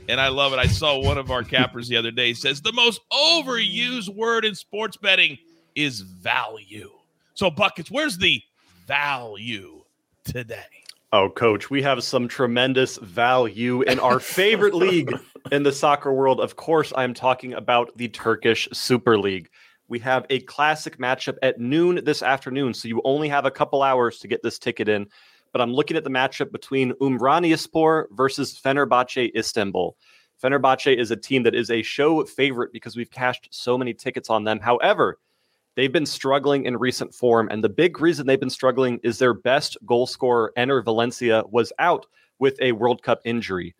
and 0.08 0.20
I 0.20 0.28
love 0.28 0.52
it. 0.52 0.58
I 0.58 0.66
saw 0.66 0.98
one 0.98 1.18
of 1.18 1.30
our 1.30 1.42
cappers 1.42 1.88
the 1.88 1.96
other 1.96 2.10
day 2.10 2.32
says 2.32 2.60
the 2.60 2.72
most 2.72 3.00
overused 3.12 4.14
word 4.14 4.44
in 4.44 4.54
sports 4.54 4.96
betting 4.96 5.36
is 5.74 6.00
value. 6.00 6.90
So, 7.34 7.50
buckets, 7.50 7.90
where's 7.90 8.16
the 8.16 8.40
value? 8.86 9.81
Today? 10.24 10.64
Oh, 11.12 11.28
coach, 11.28 11.68
we 11.68 11.82
have 11.82 12.02
some 12.02 12.26
tremendous 12.26 12.96
value 12.96 13.82
in 13.82 13.98
our 13.98 14.18
favorite 14.18 14.74
league 14.74 15.12
in 15.50 15.62
the 15.62 15.72
soccer 15.72 16.12
world. 16.12 16.40
Of 16.40 16.56
course, 16.56 16.92
I'm 16.96 17.12
talking 17.12 17.52
about 17.52 17.96
the 17.96 18.08
Turkish 18.08 18.66
Super 18.72 19.18
League. 19.18 19.50
We 19.88 19.98
have 19.98 20.24
a 20.30 20.40
classic 20.40 20.96
matchup 20.96 21.36
at 21.42 21.60
noon 21.60 22.00
this 22.04 22.22
afternoon, 22.22 22.72
so 22.72 22.88
you 22.88 23.02
only 23.04 23.28
have 23.28 23.44
a 23.44 23.50
couple 23.50 23.82
hours 23.82 24.20
to 24.20 24.28
get 24.28 24.42
this 24.42 24.58
ticket 24.58 24.88
in. 24.88 25.06
But 25.52 25.60
I'm 25.60 25.74
looking 25.74 25.98
at 25.98 26.04
the 26.04 26.08
matchup 26.08 26.50
between 26.50 26.92
Umraniyespor 26.94 28.06
versus 28.12 28.58
Fenerbahce 28.58 29.36
Istanbul. 29.36 29.94
Fenerbahce 30.42 30.96
is 30.98 31.10
a 31.10 31.16
team 31.16 31.42
that 31.42 31.54
is 31.54 31.70
a 31.70 31.82
show 31.82 32.24
favorite 32.24 32.72
because 32.72 32.96
we've 32.96 33.10
cashed 33.10 33.48
so 33.50 33.76
many 33.76 33.92
tickets 33.92 34.30
on 34.30 34.44
them. 34.44 34.60
However, 34.60 35.18
They've 35.74 35.92
been 35.92 36.06
struggling 36.06 36.66
in 36.66 36.76
recent 36.76 37.14
form, 37.14 37.48
and 37.50 37.64
the 37.64 37.68
big 37.68 38.00
reason 38.00 38.26
they've 38.26 38.38
been 38.38 38.50
struggling 38.50 39.00
is 39.02 39.18
their 39.18 39.32
best 39.32 39.78
goal 39.86 40.06
scorer, 40.06 40.52
Enner 40.56 40.84
Valencia, 40.84 41.44
was 41.50 41.72
out 41.78 42.06
with 42.38 42.60
a 42.60 42.72
World 42.72 43.02
Cup 43.02 43.20
injury. 43.24 43.74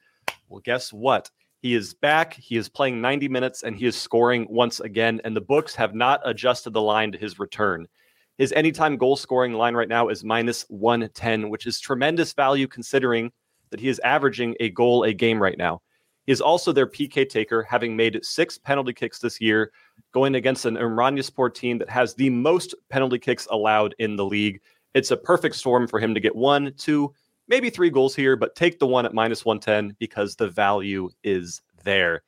Well, 0.48 0.62
guess 0.64 0.92
what? 0.92 1.30
He 1.62 1.74
is 1.74 1.94
back. 1.94 2.34
He 2.34 2.56
is 2.56 2.68
playing 2.68 3.00
90 3.00 3.28
minutes 3.28 3.62
and 3.62 3.76
he 3.76 3.86
is 3.86 3.94
scoring 3.94 4.46
once 4.50 4.80
again. 4.80 5.20
And 5.24 5.36
the 5.36 5.40
books 5.40 5.74
have 5.76 5.94
not 5.94 6.20
adjusted 6.24 6.72
the 6.72 6.82
line 6.82 7.12
to 7.12 7.18
his 7.18 7.38
return. 7.38 7.86
His 8.36 8.52
anytime 8.52 8.96
goal 8.96 9.14
scoring 9.14 9.52
line 9.52 9.74
right 9.74 9.88
now 9.88 10.08
is 10.08 10.24
minus 10.24 10.64
110, 10.68 11.50
which 11.50 11.66
is 11.66 11.78
tremendous 11.78 12.32
value 12.32 12.66
considering 12.66 13.30
that 13.70 13.78
he 13.78 13.88
is 13.88 14.00
averaging 14.00 14.56
a 14.58 14.70
goal 14.70 15.04
a 15.04 15.12
game 15.12 15.40
right 15.40 15.56
now. 15.56 15.82
He 16.26 16.32
is 16.32 16.40
also 16.40 16.72
their 16.72 16.86
PK 16.86 17.28
taker, 17.28 17.62
having 17.62 17.96
made 17.96 18.24
six 18.24 18.58
penalty 18.58 18.92
kicks 18.92 19.18
this 19.18 19.40
year, 19.40 19.72
going 20.12 20.34
against 20.34 20.66
an 20.66 20.76
Umraniyespor 20.76 21.54
team 21.54 21.78
that 21.78 21.90
has 21.90 22.14
the 22.14 22.30
most 22.30 22.74
penalty 22.90 23.18
kicks 23.18 23.48
allowed 23.50 23.94
in 23.98 24.16
the 24.16 24.24
league. 24.24 24.60
It's 24.94 25.10
a 25.10 25.16
perfect 25.16 25.56
storm 25.56 25.88
for 25.88 25.98
him 25.98 26.14
to 26.14 26.20
get 26.20 26.36
one, 26.36 26.72
two, 26.76 27.12
maybe 27.48 27.70
three 27.70 27.90
goals 27.90 28.14
here, 28.14 28.36
but 28.36 28.54
take 28.54 28.78
the 28.78 28.86
one 28.86 29.06
at 29.06 29.14
minus 29.14 29.44
110 29.44 29.96
because 29.98 30.36
the 30.36 30.48
value 30.48 31.08
is 31.24 31.62
there. 31.82 32.22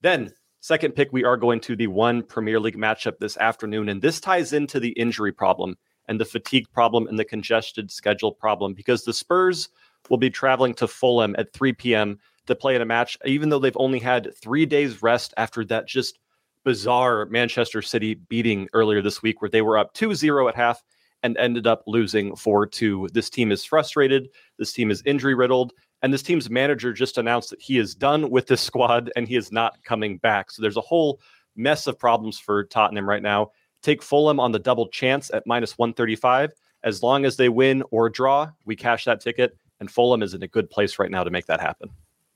Then, 0.00 0.32
second 0.60 0.94
pick, 0.94 1.12
we 1.12 1.24
are 1.24 1.36
going 1.36 1.60
to 1.60 1.76
the 1.76 1.88
one 1.88 2.22
Premier 2.22 2.60
League 2.60 2.76
matchup 2.76 3.18
this 3.18 3.36
afternoon. 3.36 3.88
And 3.88 4.00
this 4.00 4.20
ties 4.20 4.52
into 4.52 4.78
the 4.78 4.90
injury 4.90 5.32
problem 5.32 5.76
and 6.06 6.20
the 6.20 6.24
fatigue 6.24 6.70
problem 6.72 7.06
and 7.08 7.18
the 7.18 7.24
congested 7.24 7.90
schedule 7.90 8.32
problem 8.32 8.74
because 8.74 9.04
the 9.04 9.12
Spurs 9.12 9.68
will 10.10 10.18
be 10.18 10.30
traveling 10.30 10.74
to 10.74 10.86
Fulham 10.86 11.34
at 11.38 11.52
3 11.52 11.72
p.m. 11.72 12.18
to 12.46 12.54
play 12.54 12.76
in 12.76 12.82
a 12.82 12.86
match, 12.86 13.18
even 13.24 13.48
though 13.48 13.58
they've 13.58 13.76
only 13.76 13.98
had 13.98 14.34
three 14.36 14.66
days 14.66 15.02
rest 15.02 15.32
after 15.36 15.64
that 15.64 15.88
just 15.88 16.18
bizarre 16.64 17.26
Manchester 17.26 17.82
City 17.82 18.14
beating 18.14 18.68
earlier 18.72 19.02
this 19.02 19.22
week 19.22 19.40
where 19.40 19.50
they 19.50 19.62
were 19.62 19.78
up 19.78 19.92
2 19.94 20.14
0 20.14 20.48
at 20.48 20.54
half 20.54 20.82
and 21.22 21.36
ended 21.38 21.66
up 21.66 21.82
losing 21.86 22.36
4 22.36 22.66
2. 22.66 23.08
This 23.12 23.30
team 23.30 23.52
is 23.52 23.64
frustrated. 23.64 24.28
This 24.58 24.72
team 24.72 24.90
is 24.90 25.02
injury 25.06 25.34
riddled. 25.34 25.72
And 26.02 26.12
this 26.12 26.22
team's 26.22 26.50
manager 26.50 26.92
just 26.92 27.16
announced 27.16 27.50
that 27.50 27.62
he 27.62 27.78
is 27.78 27.94
done 27.94 28.30
with 28.30 28.46
this 28.46 28.60
squad 28.60 29.10
and 29.16 29.26
he 29.26 29.36
is 29.36 29.50
not 29.50 29.82
coming 29.84 30.18
back. 30.18 30.50
So 30.50 30.60
there's 30.60 30.76
a 30.76 30.82
whole 30.82 31.20
mess 31.56 31.86
of 31.86 31.98
problems 31.98 32.38
for 32.38 32.64
Tottenham 32.64 33.08
right 33.08 33.22
now. 33.22 33.52
Take 33.82 34.02
Fulham 34.02 34.38
on 34.38 34.52
the 34.52 34.58
double 34.58 34.88
chance 34.88 35.30
at 35.32 35.46
minus 35.46 35.78
135. 35.78 36.52
As 36.82 37.02
long 37.02 37.24
as 37.24 37.36
they 37.36 37.48
win 37.48 37.82
or 37.90 38.10
draw, 38.10 38.50
we 38.66 38.76
cash 38.76 39.06
that 39.06 39.22
ticket. 39.22 39.56
And 39.80 39.90
Fulham 39.90 40.22
is 40.22 40.34
in 40.34 40.42
a 40.42 40.48
good 40.48 40.68
place 40.68 40.98
right 40.98 41.10
now 41.10 41.24
to 41.24 41.30
make 41.30 41.46
that 41.46 41.60
happen. 41.60 41.88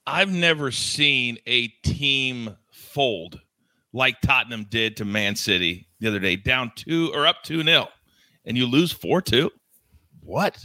I've 0.06 0.32
never 0.32 0.70
seen 0.70 1.38
a 1.46 1.68
team 1.82 2.56
fold 2.72 3.42
like 3.92 4.20
Tottenham 4.20 4.66
did 4.68 4.96
to 4.96 5.04
Man 5.04 5.36
City 5.36 5.88
the 6.00 6.08
other 6.08 6.18
day, 6.18 6.36
down 6.36 6.72
two 6.76 7.10
or 7.14 7.26
up 7.26 7.42
2 7.44 7.62
nil, 7.62 7.88
and 8.44 8.56
you 8.56 8.66
lose 8.66 8.92
4 8.92 9.22
2. 9.22 9.50
What? 10.22 10.58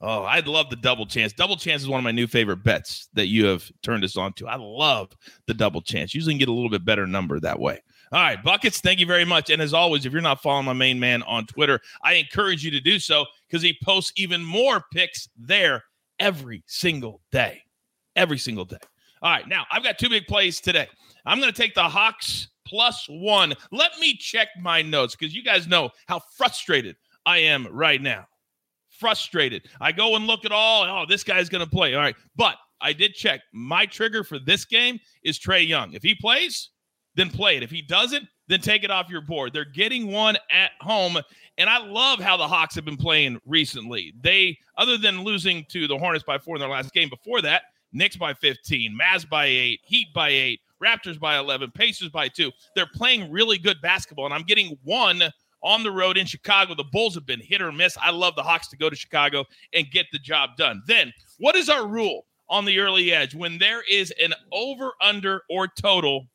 Oh, 0.00 0.24
I'd 0.24 0.46
love 0.46 0.68
the 0.68 0.76
double 0.76 1.06
chance. 1.06 1.32
Double 1.32 1.56
chance 1.56 1.82
is 1.82 1.88
one 1.88 1.98
of 1.98 2.04
my 2.04 2.12
new 2.12 2.26
favorite 2.26 2.62
bets 2.62 3.08
that 3.14 3.28
you 3.28 3.46
have 3.46 3.70
turned 3.82 4.04
us 4.04 4.16
on 4.16 4.34
to. 4.34 4.46
I 4.46 4.56
love 4.56 5.10
the 5.46 5.54
double 5.54 5.80
chance. 5.80 6.14
Usually 6.14 6.34
can 6.34 6.38
get 6.38 6.48
a 6.48 6.52
little 6.52 6.68
bit 6.68 6.84
better 6.84 7.06
number 7.06 7.40
that 7.40 7.58
way. 7.58 7.80
All 8.12 8.20
right, 8.20 8.40
Buckets, 8.42 8.80
thank 8.80 9.00
you 9.00 9.06
very 9.06 9.24
much. 9.24 9.50
And 9.50 9.60
as 9.60 9.74
always, 9.74 10.04
if 10.04 10.12
you're 10.12 10.20
not 10.20 10.42
following 10.42 10.66
my 10.66 10.74
main 10.74 11.00
man 11.00 11.22
on 11.22 11.46
Twitter, 11.46 11.80
I 12.04 12.14
encourage 12.14 12.62
you 12.62 12.70
to 12.72 12.80
do 12.80 12.98
so 12.98 13.24
because 13.48 13.62
he 13.62 13.76
posts 13.82 14.12
even 14.16 14.44
more 14.44 14.84
picks 14.92 15.28
there 15.36 15.82
every 16.20 16.62
single 16.66 17.22
day. 17.32 17.62
Every 18.14 18.38
single 18.38 18.64
day. 18.64 18.78
All 19.22 19.32
right, 19.32 19.48
now 19.48 19.64
I've 19.72 19.82
got 19.82 19.98
two 19.98 20.08
big 20.08 20.26
plays 20.26 20.60
today. 20.60 20.88
I'm 21.24 21.40
going 21.40 21.52
to 21.52 21.60
take 21.60 21.74
the 21.74 21.82
Hawks 21.82 22.48
plus 22.66 23.06
one. 23.08 23.54
Let 23.70 23.98
me 23.98 24.16
check 24.16 24.48
my 24.60 24.82
notes 24.82 25.16
because 25.16 25.34
you 25.34 25.42
guys 25.42 25.66
know 25.66 25.90
how 26.06 26.20
frustrated 26.36 26.96
I 27.24 27.38
am 27.38 27.66
right 27.70 28.00
now. 28.00 28.26
Frustrated. 28.90 29.68
I 29.80 29.92
go 29.92 30.16
and 30.16 30.26
look 30.26 30.44
at 30.44 30.52
all, 30.52 30.84
oh, 30.84 31.06
this 31.08 31.24
guy's 31.24 31.48
going 31.48 31.64
to 31.64 31.70
play. 31.70 31.94
All 31.94 32.00
right. 32.00 32.16
But 32.34 32.56
I 32.80 32.92
did 32.92 33.14
check. 33.14 33.40
My 33.52 33.86
trigger 33.86 34.24
for 34.24 34.38
this 34.38 34.64
game 34.64 34.98
is 35.22 35.38
Trae 35.38 35.66
Young. 35.66 35.92
If 35.92 36.02
he 36.02 36.14
plays, 36.14 36.70
then 37.14 37.30
play 37.30 37.56
it. 37.56 37.62
If 37.62 37.70
he 37.70 37.82
doesn't, 37.82 38.26
then 38.48 38.60
take 38.60 38.84
it 38.84 38.90
off 38.90 39.10
your 39.10 39.22
board. 39.22 39.52
They're 39.52 39.64
getting 39.64 40.12
one 40.12 40.36
at 40.52 40.70
home. 40.80 41.18
And 41.58 41.68
I 41.68 41.78
love 41.78 42.20
how 42.20 42.36
the 42.36 42.46
Hawks 42.46 42.74
have 42.74 42.84
been 42.84 42.96
playing 42.96 43.40
recently. 43.44 44.14
They, 44.20 44.58
other 44.76 44.98
than 44.98 45.24
losing 45.24 45.64
to 45.70 45.86
the 45.86 45.98
Hornets 45.98 46.24
by 46.24 46.38
four 46.38 46.56
in 46.56 46.60
their 46.60 46.68
last 46.68 46.92
game 46.92 47.08
before 47.08 47.40
that, 47.42 47.62
Knicks 47.92 48.16
by 48.16 48.34
15, 48.34 48.96
Mavs 49.00 49.28
by 49.28 49.46
eight, 49.46 49.80
Heat 49.84 50.08
by 50.14 50.28
eight, 50.28 50.60
Raptors 50.86 51.18
by 51.18 51.38
11, 51.38 51.72
Pacers 51.72 52.10
by 52.10 52.28
two. 52.28 52.52
They're 52.74 52.86
playing 52.94 53.30
really 53.30 53.58
good 53.58 53.80
basketball, 53.82 54.26
and 54.26 54.34
I'm 54.34 54.44
getting 54.44 54.78
one 54.84 55.22
on 55.62 55.82
the 55.82 55.90
road 55.90 56.16
in 56.16 56.26
Chicago. 56.26 56.74
The 56.74 56.84
Bulls 56.84 57.14
have 57.14 57.26
been 57.26 57.40
hit 57.40 57.60
or 57.60 57.72
miss. 57.72 57.98
I 58.00 58.10
love 58.10 58.36
the 58.36 58.42
Hawks 58.42 58.68
to 58.68 58.76
go 58.76 58.88
to 58.88 58.94
Chicago 58.96 59.44
and 59.72 59.90
get 59.90 60.06
the 60.12 60.18
job 60.18 60.50
done. 60.56 60.82
Then, 60.86 61.12
what 61.38 61.56
is 61.56 61.68
our 61.68 61.86
rule 61.86 62.26
on 62.48 62.64
the 62.64 62.78
early 62.78 63.12
edge 63.12 63.34
when 63.34 63.58
there 63.58 63.82
is 63.90 64.12
an 64.22 64.32
over, 64.52 64.92
under, 65.02 65.42
or 65.50 65.66
total 65.66 66.26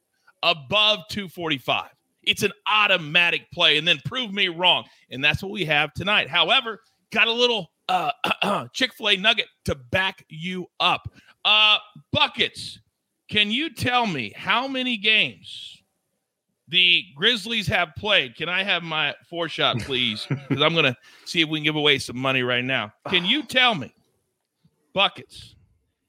above 0.44 1.00
245? 1.10 1.90
It's 2.24 2.44
an 2.44 2.52
automatic 2.68 3.50
play, 3.52 3.78
and 3.78 3.88
then 3.88 4.00
prove 4.06 4.34
me 4.34 4.50
wrong. 4.50 4.84
And 5.10 5.24
that's 5.24 5.42
what 5.42 5.52
we 5.52 5.66
have 5.66 5.94
tonight. 5.94 6.30
However, 6.30 6.82
got 7.12 7.28
a 7.28 7.32
little 7.32 7.72
uh, 7.88 8.68
Chick 8.74 8.94
fil 8.94 9.10
A 9.10 9.18
nugget 9.18 9.48
to 9.66 9.76
back 9.76 10.26
you 10.30 10.68
up. 10.80 11.10
Uh, 11.46 11.78
buckets. 12.12 12.80
Can 13.32 13.50
you 13.50 13.70
tell 13.70 14.06
me 14.06 14.34
how 14.36 14.68
many 14.68 14.98
games 14.98 15.82
the 16.68 17.06
Grizzlies 17.16 17.66
have 17.68 17.96
played? 17.98 18.36
Can 18.36 18.50
I 18.50 18.62
have 18.62 18.84
my 18.84 19.16
four 19.30 19.48
shot, 19.48 19.80
please? 19.80 20.28
Because 20.28 20.62
I'm 20.62 20.74
going 20.74 20.84
to 20.84 20.98
see 21.24 21.42
if 21.42 21.48
we 21.48 21.60
can 21.60 21.64
give 21.64 21.78
away 21.78 21.98
some 21.98 22.18
money 22.18 22.44
right 22.44 22.64
now. 22.64 22.92
Can 23.08 23.24
you 23.24 23.44
tell 23.44 23.74
me, 23.74 23.96
buckets, 24.94 25.56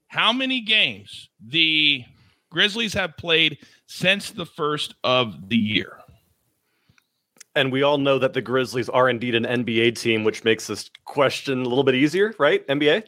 how 0.08 0.32
many 0.32 0.62
games 0.62 1.30
the 1.46 2.04
Grizzlies 2.50 2.92
have 2.94 3.16
played 3.16 3.58
since 3.86 4.32
the 4.32 4.44
first 4.44 4.96
of 5.04 5.48
the 5.48 5.56
year? 5.56 6.00
And 7.54 7.70
we 7.70 7.84
all 7.84 7.98
know 7.98 8.18
that 8.18 8.32
the 8.32 8.42
Grizzlies 8.42 8.88
are 8.88 9.08
indeed 9.08 9.36
an 9.36 9.44
NBA 9.44 9.96
team, 9.96 10.24
which 10.24 10.42
makes 10.42 10.66
this 10.66 10.90
question 11.04 11.60
a 11.60 11.68
little 11.68 11.84
bit 11.84 11.94
easier, 11.94 12.34
right? 12.40 12.66
NBA? 12.66 13.04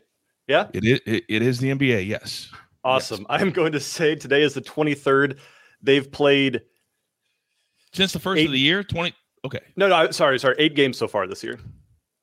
Yeah. 0.47 0.68
It 0.73 0.85
is, 0.85 1.00
it 1.04 1.42
is 1.42 1.59
the 1.59 1.75
NBA, 1.75 2.06
yes. 2.06 2.52
Awesome. 2.84 3.26
Yes. 3.30 3.40
I'm 3.40 3.50
going 3.50 3.72
to 3.72 3.80
say 3.80 4.14
today 4.14 4.42
is 4.42 4.54
the 4.54 4.60
23rd. 4.60 5.38
They've 5.82 6.10
played 6.10 6.62
since 7.92 8.12
the 8.12 8.18
first 8.18 8.40
eight, 8.40 8.46
of 8.46 8.52
the 8.52 8.58
year, 8.58 8.82
20 8.82 9.14
Okay. 9.44 9.60
No, 9.76 9.88
no, 9.88 10.10
sorry, 10.10 10.38
sorry. 10.38 10.56
Eight 10.58 10.74
games 10.74 10.96
so 10.96 11.06
far 11.06 11.26
this 11.26 11.42
year. 11.44 11.58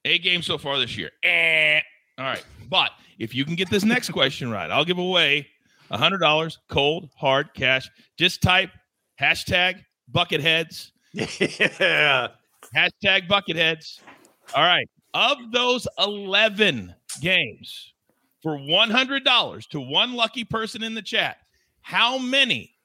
Eight 0.05 0.23
games 0.23 0.47
so 0.47 0.57
far 0.57 0.79
this 0.79 0.97
year. 0.97 1.11
Eh. 1.23 1.79
All 2.17 2.25
right. 2.25 2.43
But 2.67 2.91
if 3.19 3.35
you 3.35 3.45
can 3.45 3.55
get 3.55 3.69
this 3.69 3.83
next 3.83 4.09
question 4.09 4.49
right, 4.49 4.71
I'll 4.71 4.85
give 4.85 4.97
away 4.97 5.47
a 5.91 5.97
$100 5.97 6.57
cold, 6.67 7.09
hard 7.15 7.53
cash. 7.53 7.89
Just 8.17 8.41
type 8.41 8.71
hashtag 9.19 9.83
bucketheads. 10.11 10.91
Yeah. 11.13 12.29
Hashtag 12.75 13.27
bucketheads. 13.27 13.99
All 14.55 14.63
right. 14.63 14.87
Of 15.13 15.37
those 15.51 15.87
11 15.99 16.95
games 17.19 17.93
for 18.41 18.57
$100 18.57 19.67
to 19.69 19.79
one 19.79 20.13
lucky 20.13 20.43
person 20.43 20.83
in 20.83 20.95
the 20.95 21.01
chat, 21.01 21.37
how 21.81 22.17
many 22.17 22.75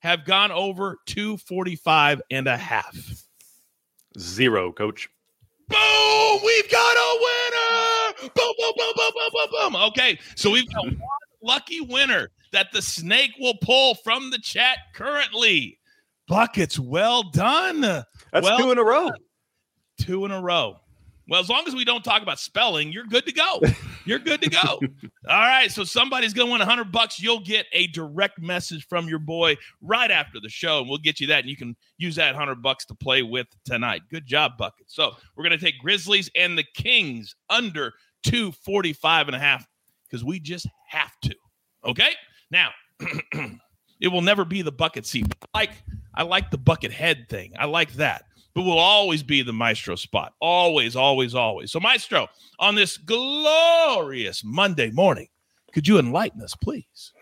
have 0.00 0.24
gone 0.24 0.52
over 0.52 0.98
245 1.06 2.22
and 2.30 2.46
a 2.46 2.56
half? 2.56 2.96
Zero, 4.18 4.72
coach. 4.72 5.08
Boom! 5.68 6.40
We've 6.44 6.70
got 6.70 6.96
a 6.96 7.18
winner! 7.20 8.30
Boom, 8.34 8.52
boom, 8.58 8.72
boom, 8.76 8.92
boom, 8.96 9.10
boom, 9.14 9.30
boom, 9.32 9.72
boom. 9.72 9.82
Okay, 9.88 10.18
so 10.36 10.50
we've 10.50 10.72
got 10.72 10.84
one 10.84 11.00
lucky 11.42 11.80
winner 11.80 12.30
that 12.52 12.72
the 12.72 12.82
snake 12.82 13.32
will 13.38 13.56
pull 13.60 13.94
from 13.96 14.30
the 14.30 14.38
chat 14.38 14.78
currently. 14.94 15.78
Buckets, 16.28 16.78
well 16.78 17.22
done. 17.22 17.80
That's 17.80 18.06
well 18.42 18.58
two 18.58 18.70
in 18.70 18.78
a 18.78 18.84
row. 18.84 19.08
done. 19.10 19.18
Two 20.00 20.24
in 20.24 20.30
a 20.30 20.40
row. 20.40 20.76
Well, 21.28 21.40
as 21.40 21.48
long 21.48 21.64
as 21.66 21.74
we 21.74 21.84
don't 21.84 22.04
talk 22.04 22.22
about 22.22 22.38
spelling, 22.38 22.92
you're 22.92 23.04
good 23.04 23.26
to 23.26 23.32
go. 23.32 23.60
You're 24.06 24.18
good 24.18 24.40
to 24.42 24.50
go. 24.50 24.80
All 25.28 25.40
right. 25.40 25.70
So 25.70 25.84
somebody's 25.84 26.32
going 26.32 26.48
to 26.48 26.52
win 26.52 26.60
100 26.60 26.92
bucks. 26.92 27.20
You'll 27.20 27.40
get 27.40 27.66
a 27.72 27.88
direct 27.88 28.40
message 28.40 28.86
from 28.88 29.08
your 29.08 29.18
boy 29.18 29.56
right 29.82 30.10
after 30.10 30.40
the 30.40 30.48
show, 30.48 30.80
and 30.80 30.88
we'll 30.88 30.98
get 30.98 31.20
you 31.20 31.26
that. 31.28 31.40
And 31.40 31.50
you 31.50 31.56
can 31.56 31.76
use 31.98 32.16
that 32.16 32.34
100 32.34 32.62
bucks 32.62 32.86
to 32.86 32.94
play 32.94 33.22
with 33.22 33.46
tonight. 33.64 34.02
Good 34.10 34.26
job, 34.26 34.52
Bucket. 34.56 34.86
So 34.88 35.12
we're 35.36 35.44
going 35.44 35.58
to 35.58 35.64
take 35.64 35.78
Grizzlies 35.78 36.30
and 36.36 36.56
the 36.56 36.64
Kings 36.74 37.34
under 37.50 37.92
245 38.22 39.28
and 39.28 39.36
a 39.36 39.40
half 39.40 39.66
because 40.08 40.24
we 40.24 40.40
just 40.40 40.66
have 40.88 41.12
to. 41.22 41.34
Okay. 41.84 42.10
Now, 42.50 42.70
it 44.00 44.08
will 44.08 44.22
never 44.22 44.44
be 44.44 44.62
the 44.62 44.72
bucket 44.72 45.06
seat. 45.06 45.26
I 45.54 45.58
like 45.58 45.70
I 46.14 46.22
like 46.22 46.50
the 46.50 46.58
bucket 46.58 46.92
head 46.92 47.26
thing. 47.28 47.52
I 47.58 47.66
like 47.66 47.92
that. 47.94 48.24
But 48.56 48.62
will 48.62 48.78
always 48.78 49.22
be 49.22 49.42
the 49.42 49.52
maestro 49.52 49.96
spot. 49.96 50.32
Always, 50.40 50.96
always, 50.96 51.34
always. 51.34 51.70
So, 51.70 51.78
maestro, 51.78 52.26
on 52.58 52.74
this 52.74 52.96
glorious 52.96 54.42
Monday 54.42 54.90
morning, 54.92 55.28
could 55.74 55.86
you 55.86 55.98
enlighten 55.98 56.40
us, 56.40 56.54
please? 56.54 57.12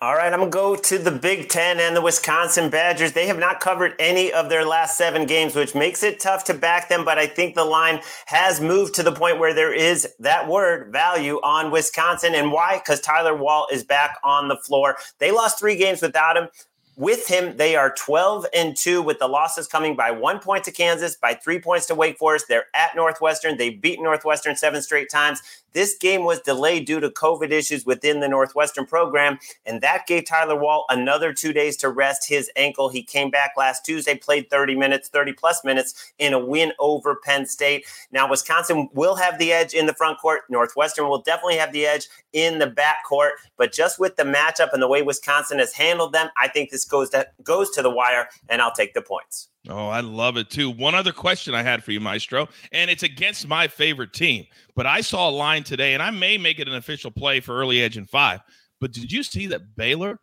All 0.00 0.14
right, 0.14 0.32
I'm 0.32 0.38
going 0.38 0.50
to 0.50 0.54
go 0.54 0.74
to 0.74 0.98
the 0.98 1.10
Big 1.10 1.50
Ten 1.50 1.80
and 1.80 1.94
the 1.94 2.00
Wisconsin 2.00 2.70
Badgers. 2.70 3.12
They 3.12 3.26
have 3.26 3.38
not 3.38 3.60
covered 3.60 3.92
any 3.98 4.32
of 4.32 4.48
their 4.48 4.64
last 4.64 4.96
seven 4.96 5.26
games, 5.26 5.54
which 5.54 5.74
makes 5.74 6.02
it 6.02 6.18
tough 6.18 6.44
to 6.44 6.54
back 6.54 6.88
them. 6.88 7.04
But 7.04 7.18
I 7.18 7.26
think 7.26 7.54
the 7.54 7.64
line 7.64 8.00
has 8.24 8.58
moved 8.58 8.94
to 8.94 9.02
the 9.02 9.12
point 9.12 9.38
where 9.38 9.52
there 9.52 9.72
is 9.72 10.08
that 10.18 10.48
word 10.48 10.90
value 10.90 11.40
on 11.42 11.72
Wisconsin. 11.72 12.34
And 12.34 12.52
why? 12.52 12.78
Because 12.78 13.02
Tyler 13.02 13.36
Wahl 13.36 13.66
is 13.70 13.84
back 13.84 14.16
on 14.24 14.48
the 14.48 14.56
floor. 14.56 14.96
They 15.18 15.30
lost 15.30 15.58
three 15.58 15.76
games 15.76 16.00
without 16.00 16.38
him. 16.38 16.48
With 16.96 17.26
him, 17.26 17.56
they 17.56 17.74
are 17.74 17.92
12 17.92 18.46
and 18.54 18.76
2 18.76 19.02
with 19.02 19.18
the 19.18 19.26
losses 19.26 19.66
coming 19.66 19.96
by 19.96 20.12
one 20.12 20.38
point 20.38 20.62
to 20.64 20.70
Kansas, 20.70 21.16
by 21.16 21.34
three 21.34 21.58
points 21.58 21.86
to 21.86 21.94
Wake 21.94 22.18
Forest. 22.18 22.46
They're 22.48 22.66
at 22.72 22.94
Northwestern. 22.94 23.56
They've 23.56 23.80
beaten 23.80 24.04
Northwestern 24.04 24.54
seven 24.54 24.80
straight 24.80 25.10
times. 25.10 25.42
This 25.74 25.96
game 25.96 26.22
was 26.24 26.40
delayed 26.40 26.86
due 26.86 27.00
to 27.00 27.10
COVID 27.10 27.50
issues 27.50 27.84
within 27.84 28.20
the 28.20 28.28
Northwestern 28.28 28.86
program, 28.86 29.38
and 29.66 29.80
that 29.80 30.06
gave 30.06 30.24
Tyler 30.24 30.56
Wahl 30.56 30.86
another 30.88 31.32
two 31.32 31.52
days 31.52 31.76
to 31.78 31.88
rest 31.88 32.28
his 32.28 32.50
ankle. 32.54 32.88
He 32.88 33.02
came 33.02 33.28
back 33.28 33.52
last 33.56 33.84
Tuesday, 33.84 34.14
played 34.16 34.48
30 34.50 34.76
minutes, 34.76 35.08
30 35.08 35.32
plus 35.32 35.64
minutes 35.64 36.12
in 36.18 36.32
a 36.32 36.38
win 36.38 36.72
over 36.78 37.16
Penn 37.16 37.44
State. 37.44 37.84
Now, 38.12 38.30
Wisconsin 38.30 38.88
will 38.94 39.16
have 39.16 39.38
the 39.38 39.52
edge 39.52 39.74
in 39.74 39.86
the 39.86 39.94
front 39.94 40.20
court. 40.20 40.42
Northwestern 40.48 41.08
will 41.08 41.22
definitely 41.22 41.56
have 41.56 41.72
the 41.72 41.86
edge 41.86 42.08
in 42.32 42.60
the 42.60 42.68
back 42.68 42.98
court, 43.08 43.32
but 43.56 43.72
just 43.72 43.98
with 43.98 44.14
the 44.16 44.22
matchup 44.22 44.72
and 44.72 44.80
the 44.80 44.88
way 44.88 45.02
Wisconsin 45.02 45.58
has 45.58 45.72
handled 45.72 46.12
them, 46.12 46.28
I 46.36 46.48
think 46.48 46.70
this 46.70 46.84
goes 46.84 47.10
to, 47.10 47.26
goes 47.42 47.70
to 47.70 47.82
the 47.82 47.90
wire, 47.90 48.28
and 48.48 48.62
I'll 48.62 48.72
take 48.72 48.94
the 48.94 49.02
points. 49.02 49.48
Oh, 49.68 49.88
I 49.88 50.00
love 50.00 50.36
it 50.36 50.50
too. 50.50 50.68
One 50.70 50.94
other 50.94 51.12
question 51.12 51.54
I 51.54 51.62
had 51.62 51.82
for 51.82 51.92
you, 51.92 52.00
Maestro, 52.00 52.48
and 52.72 52.90
it's 52.90 53.02
against 53.02 53.48
my 53.48 53.66
favorite 53.66 54.12
team. 54.12 54.44
But 54.76 54.86
I 54.86 55.00
saw 55.00 55.28
a 55.28 55.30
line 55.30 55.64
today, 55.64 55.94
and 55.94 56.02
I 56.02 56.10
may 56.10 56.36
make 56.36 56.58
it 56.58 56.68
an 56.68 56.74
official 56.74 57.10
play 57.10 57.40
for 57.40 57.56
early 57.56 57.82
edge 57.82 57.96
in 57.96 58.04
five. 58.04 58.40
But 58.80 58.92
did 58.92 59.10
you 59.10 59.22
see 59.22 59.46
that 59.46 59.74
Baylor 59.74 60.20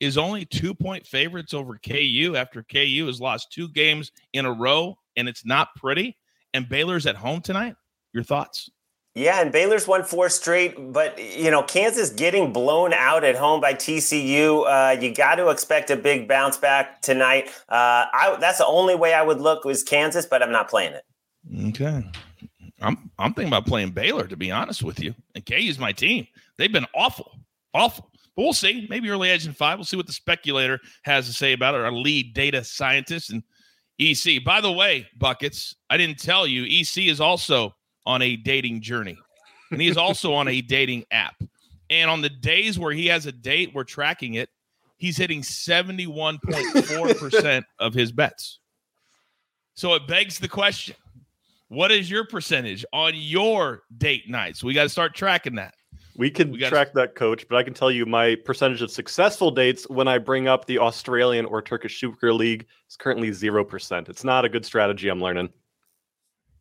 is 0.00 0.18
only 0.18 0.44
two 0.44 0.74
point 0.74 1.06
favorites 1.06 1.54
over 1.54 1.78
KU 1.78 2.34
after 2.36 2.64
KU 2.64 3.06
has 3.06 3.20
lost 3.20 3.52
two 3.52 3.68
games 3.68 4.10
in 4.32 4.44
a 4.44 4.52
row, 4.52 4.96
and 5.16 5.28
it's 5.28 5.44
not 5.44 5.68
pretty? 5.76 6.16
And 6.52 6.68
Baylor's 6.68 7.06
at 7.06 7.16
home 7.16 7.42
tonight? 7.42 7.76
Your 8.12 8.24
thoughts? 8.24 8.68
Yeah, 9.14 9.40
and 9.40 9.50
Baylor's 9.50 9.88
won 9.88 10.04
four 10.04 10.28
straight, 10.28 10.92
but 10.92 11.18
you 11.18 11.50
know 11.50 11.64
Kansas 11.64 12.10
getting 12.10 12.52
blown 12.52 12.92
out 12.92 13.24
at 13.24 13.34
home 13.34 13.60
by 13.60 13.74
TCU. 13.74 14.64
Uh, 14.66 15.00
you 15.00 15.12
got 15.12 15.34
to 15.36 15.48
expect 15.48 15.90
a 15.90 15.96
big 15.96 16.28
bounce 16.28 16.56
back 16.56 17.02
tonight. 17.02 17.48
Uh, 17.68 18.06
I, 18.12 18.36
that's 18.38 18.58
the 18.58 18.66
only 18.66 18.94
way 18.94 19.12
I 19.12 19.22
would 19.22 19.40
look 19.40 19.64
was 19.64 19.82
Kansas, 19.82 20.26
but 20.26 20.44
I'm 20.44 20.52
not 20.52 20.70
playing 20.70 20.92
it. 20.92 21.04
Okay, 21.70 22.04
I'm 22.80 23.10
I'm 23.18 23.34
thinking 23.34 23.48
about 23.48 23.66
playing 23.66 23.90
Baylor 23.90 24.28
to 24.28 24.36
be 24.36 24.52
honest 24.52 24.84
with 24.84 25.00
you. 25.00 25.12
And 25.34 25.44
KU's 25.44 25.78
my 25.78 25.90
team. 25.90 26.28
They've 26.56 26.72
been 26.72 26.86
awful, 26.94 27.36
awful. 27.74 28.10
But 28.36 28.42
we'll 28.42 28.52
see. 28.52 28.86
Maybe 28.88 29.10
early 29.10 29.28
edge 29.28 29.44
in 29.44 29.52
five. 29.52 29.76
We'll 29.76 29.86
see 29.86 29.96
what 29.96 30.06
the 30.06 30.12
speculator 30.12 30.78
has 31.02 31.26
to 31.26 31.32
say 31.32 31.52
about 31.52 31.74
it. 31.74 31.80
Our 31.80 31.90
lead 31.90 32.32
data 32.32 32.62
scientist 32.62 33.30
and 33.30 33.42
EC. 33.98 34.44
By 34.44 34.60
the 34.60 34.70
way, 34.70 35.08
buckets. 35.18 35.74
I 35.90 35.96
didn't 35.96 36.20
tell 36.20 36.46
you. 36.46 36.62
EC 36.62 37.08
is 37.08 37.20
also 37.20 37.74
on 38.06 38.22
a 38.22 38.36
dating 38.36 38.82
journey. 38.82 39.18
And 39.70 39.80
he's 39.80 39.96
also 39.96 40.34
on 40.34 40.48
a 40.48 40.60
dating 40.60 41.04
app. 41.10 41.42
And 41.88 42.10
on 42.10 42.20
the 42.22 42.28
days 42.28 42.78
where 42.78 42.92
he 42.92 43.06
has 43.06 43.24
a 43.26 43.32
date, 43.32 43.72
we're 43.74 43.82
tracking 43.84 44.34
it. 44.34 44.50
He's 44.96 45.16
hitting 45.16 45.42
71.4% 45.42 47.62
of 47.78 47.94
his 47.94 48.10
bets. 48.12 48.58
So 49.74 49.94
it 49.94 50.06
begs 50.06 50.38
the 50.38 50.48
question 50.48 50.96
what 51.68 51.90
is 51.92 52.10
your 52.10 52.26
percentage 52.26 52.84
on 52.92 53.12
your 53.14 53.84
date 53.96 54.28
nights? 54.28 54.62
We 54.64 54.74
got 54.74 54.82
to 54.82 54.88
start 54.88 55.14
tracking 55.14 55.54
that. 55.54 55.74
We 56.16 56.28
can 56.28 56.50
We 56.50 56.64
track 56.64 56.92
that, 56.94 57.14
coach, 57.14 57.46
but 57.48 57.54
I 57.56 57.62
can 57.62 57.72
tell 57.72 57.92
you 57.92 58.04
my 58.04 58.34
percentage 58.44 58.82
of 58.82 58.90
successful 58.90 59.52
dates 59.52 59.88
when 59.88 60.08
I 60.08 60.18
bring 60.18 60.48
up 60.48 60.66
the 60.66 60.80
Australian 60.80 61.44
or 61.46 61.62
Turkish 61.62 62.00
Super 62.00 62.34
League 62.34 62.66
is 62.88 62.96
currently 62.96 63.30
0%. 63.30 64.08
It's 64.08 64.24
not 64.24 64.44
a 64.44 64.48
good 64.48 64.66
strategy, 64.66 65.08
I'm 65.08 65.20
learning. 65.20 65.50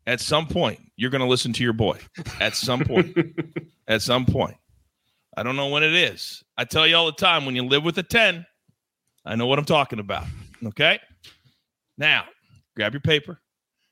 At 0.10 0.20
some 0.20 0.48
point, 0.48 0.80
you're 0.96 1.12
going 1.12 1.22
to 1.22 1.28
listen 1.28 1.54
to 1.54 1.64
your 1.64 1.72
boy. 1.72 2.00
At 2.40 2.56
some 2.56 2.80
point. 2.80 3.16
At 3.88 4.02
some 4.02 4.26
point. 4.26 4.58
I 5.38 5.44
don't 5.44 5.56
know 5.56 5.68
when 5.68 5.84
it 5.84 5.94
is. 5.94 6.44
I 6.58 6.66
tell 6.66 6.88
you 6.88 6.96
all 6.96 7.06
the 7.06 7.12
time 7.12 7.46
when 7.46 7.56
you 7.56 7.64
live 7.64 7.84
with 7.84 7.96
a 8.00 8.04
10, 8.04 8.44
I 9.24 9.36
know 9.36 9.46
what 9.46 9.60
I'm 9.60 9.66
talking 9.66 10.00
about. 10.00 10.26
Okay? 10.66 11.00
Now, 12.00 12.24
grab 12.76 12.92
your 12.92 13.02
paper, 13.02 13.40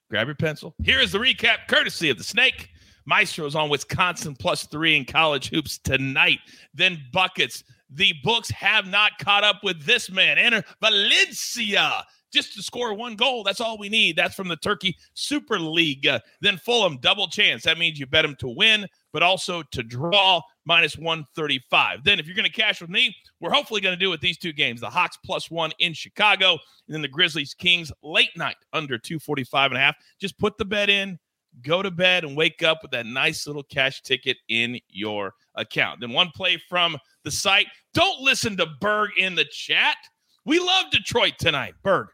grab 0.10 0.26
your 0.26 0.36
pencil. 0.36 0.74
Here 0.84 1.00
is 1.00 1.12
the 1.12 1.20
recap 1.20 1.68
courtesy 1.68 2.10
of 2.10 2.18
the 2.18 2.24
Snake. 2.24 2.70
Maestro's 3.06 3.54
on 3.54 3.70
Wisconsin 3.70 4.36
plus 4.36 4.66
three 4.66 4.98
in 4.98 5.06
college 5.06 5.50
hoops 5.50 5.78
tonight. 5.78 6.40
Then 6.74 7.00
buckets. 7.14 7.64
The 7.92 8.16
books 8.24 8.50
have 8.50 8.88
not 8.88 9.20
caught 9.20 9.44
up 9.44 9.64
with 9.64 9.84
this 9.84 10.10
man. 10.10 10.38
Enner 10.38 10.66
Valencia 10.82 12.04
just 12.32 12.54
to 12.56 12.63
score 12.63 12.94
one 12.94 13.16
goal. 13.16 13.44
That's 13.44 13.62
all 13.62 13.78
we 13.78 13.90
need. 13.90 14.16
That's 14.16 14.36
from 14.36 14.48
the 14.48 14.56
Turkey 14.58 14.98
Super 15.13 15.60
League. 15.60 16.06
Uh, 16.08 16.20
then 16.42 16.58
Fulham, 16.58 16.98
double 16.98 17.28
chance. 17.28 17.63
That 17.63 17.78
means 17.78 18.00
you 18.00 18.06
bet 18.06 18.24
them 18.24 18.36
to 18.40 18.48
win, 18.48 18.88
but 19.13 19.24
also 19.24 19.63
to 19.72 19.84
draw 19.84 20.42
minus 20.66 20.98
135. 20.98 22.04
Then, 22.04 22.20
if 22.20 22.28
you're 22.28 22.36
going 22.36 22.46
to 22.46 22.52
cash 22.52 22.82
with 22.82 22.90
me, 22.90 23.16
we're 23.40 23.52
hopefully 23.52 23.82
going 23.82 23.98
to 23.98 24.00
do 24.00 24.10
with 24.10 24.22
these 24.22 24.38
two 24.38 24.54
games 24.54 24.82
the 24.82 24.90
Hawks 24.90 25.18
plus 25.26 25.50
one 25.50 25.72
in 25.80 25.94
Chicago, 25.94 26.52
and 26.52 26.94
then 26.94 27.02
the 27.02 27.08
Grizzlies 27.08 27.54
Kings 27.54 27.92
late 28.04 28.36
night 28.36 28.58
under 28.74 28.98
245 28.98 29.72
and 29.72 29.78
a 29.78 29.82
half. 29.82 29.96
Just 30.20 30.38
put 30.38 30.58
the 30.58 30.66
bet 30.66 30.90
in, 30.90 31.18
go 31.63 31.82
to 31.82 31.90
bed, 31.90 32.26
and 32.26 32.36
wake 32.36 32.63
up 32.63 32.80
with 32.82 32.92
that 32.92 33.06
nice 33.06 33.48
little 33.48 33.63
cash 33.63 34.02
ticket 34.02 34.38
in 34.50 34.80
your 34.90 35.34
account. 35.56 36.02
Then, 36.02 36.12
one 36.12 36.32
play 36.36 36.62
from 36.70 36.98
the 37.24 37.32
site. 37.32 37.68
Don't 37.94 38.22
listen 38.22 38.58
to 38.58 38.68
Berg 38.82 39.12
in 39.18 39.36
the 39.36 39.46
chat. 39.46 39.98
We 40.46 40.60
love 40.60 40.86
Detroit 40.92 41.34
tonight. 41.40 41.74
Berg, 41.84 42.08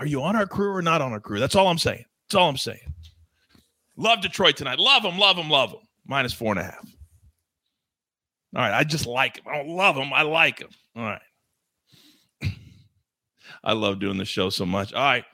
are 0.00 0.06
you 0.06 0.22
on 0.22 0.34
our 0.34 0.46
crew 0.46 0.74
or 0.74 0.80
not 0.80 1.02
on 1.02 1.12
our 1.12 1.20
crew? 1.20 1.38
That's 1.38 1.54
all 1.54 1.68
I'm 1.68 1.78
saying. 1.78 2.04
That's 2.26 2.34
all 2.34 2.48
I'm 2.48 2.56
saying. 2.56 2.94
Love 3.96 4.22
Detroit 4.22 4.56
tonight. 4.56 4.78
Love 4.78 5.02
them, 5.02 5.18
love 5.18 5.36
them, 5.36 5.50
love 5.50 5.72
them. 5.72 5.80
Minus 6.06 6.32
four 6.32 6.52
and 6.52 6.60
a 6.60 6.64
half. 6.64 6.88
All 8.56 8.62
right. 8.62 8.72
I 8.72 8.82
just 8.82 9.06
like 9.06 9.36
them. 9.36 9.44
I 9.46 9.58
don't 9.58 9.68
love 9.68 9.96
them. 9.96 10.10
I 10.14 10.22
like 10.22 10.58
them. 10.58 10.70
All 10.96 11.02
right. 11.02 11.20
I 13.64 13.74
love 13.74 14.00
doing 14.00 14.16
the 14.16 14.24
show 14.24 14.48
so 14.48 14.64
much. 14.64 14.94
All 14.94 15.04
right. 15.04 15.24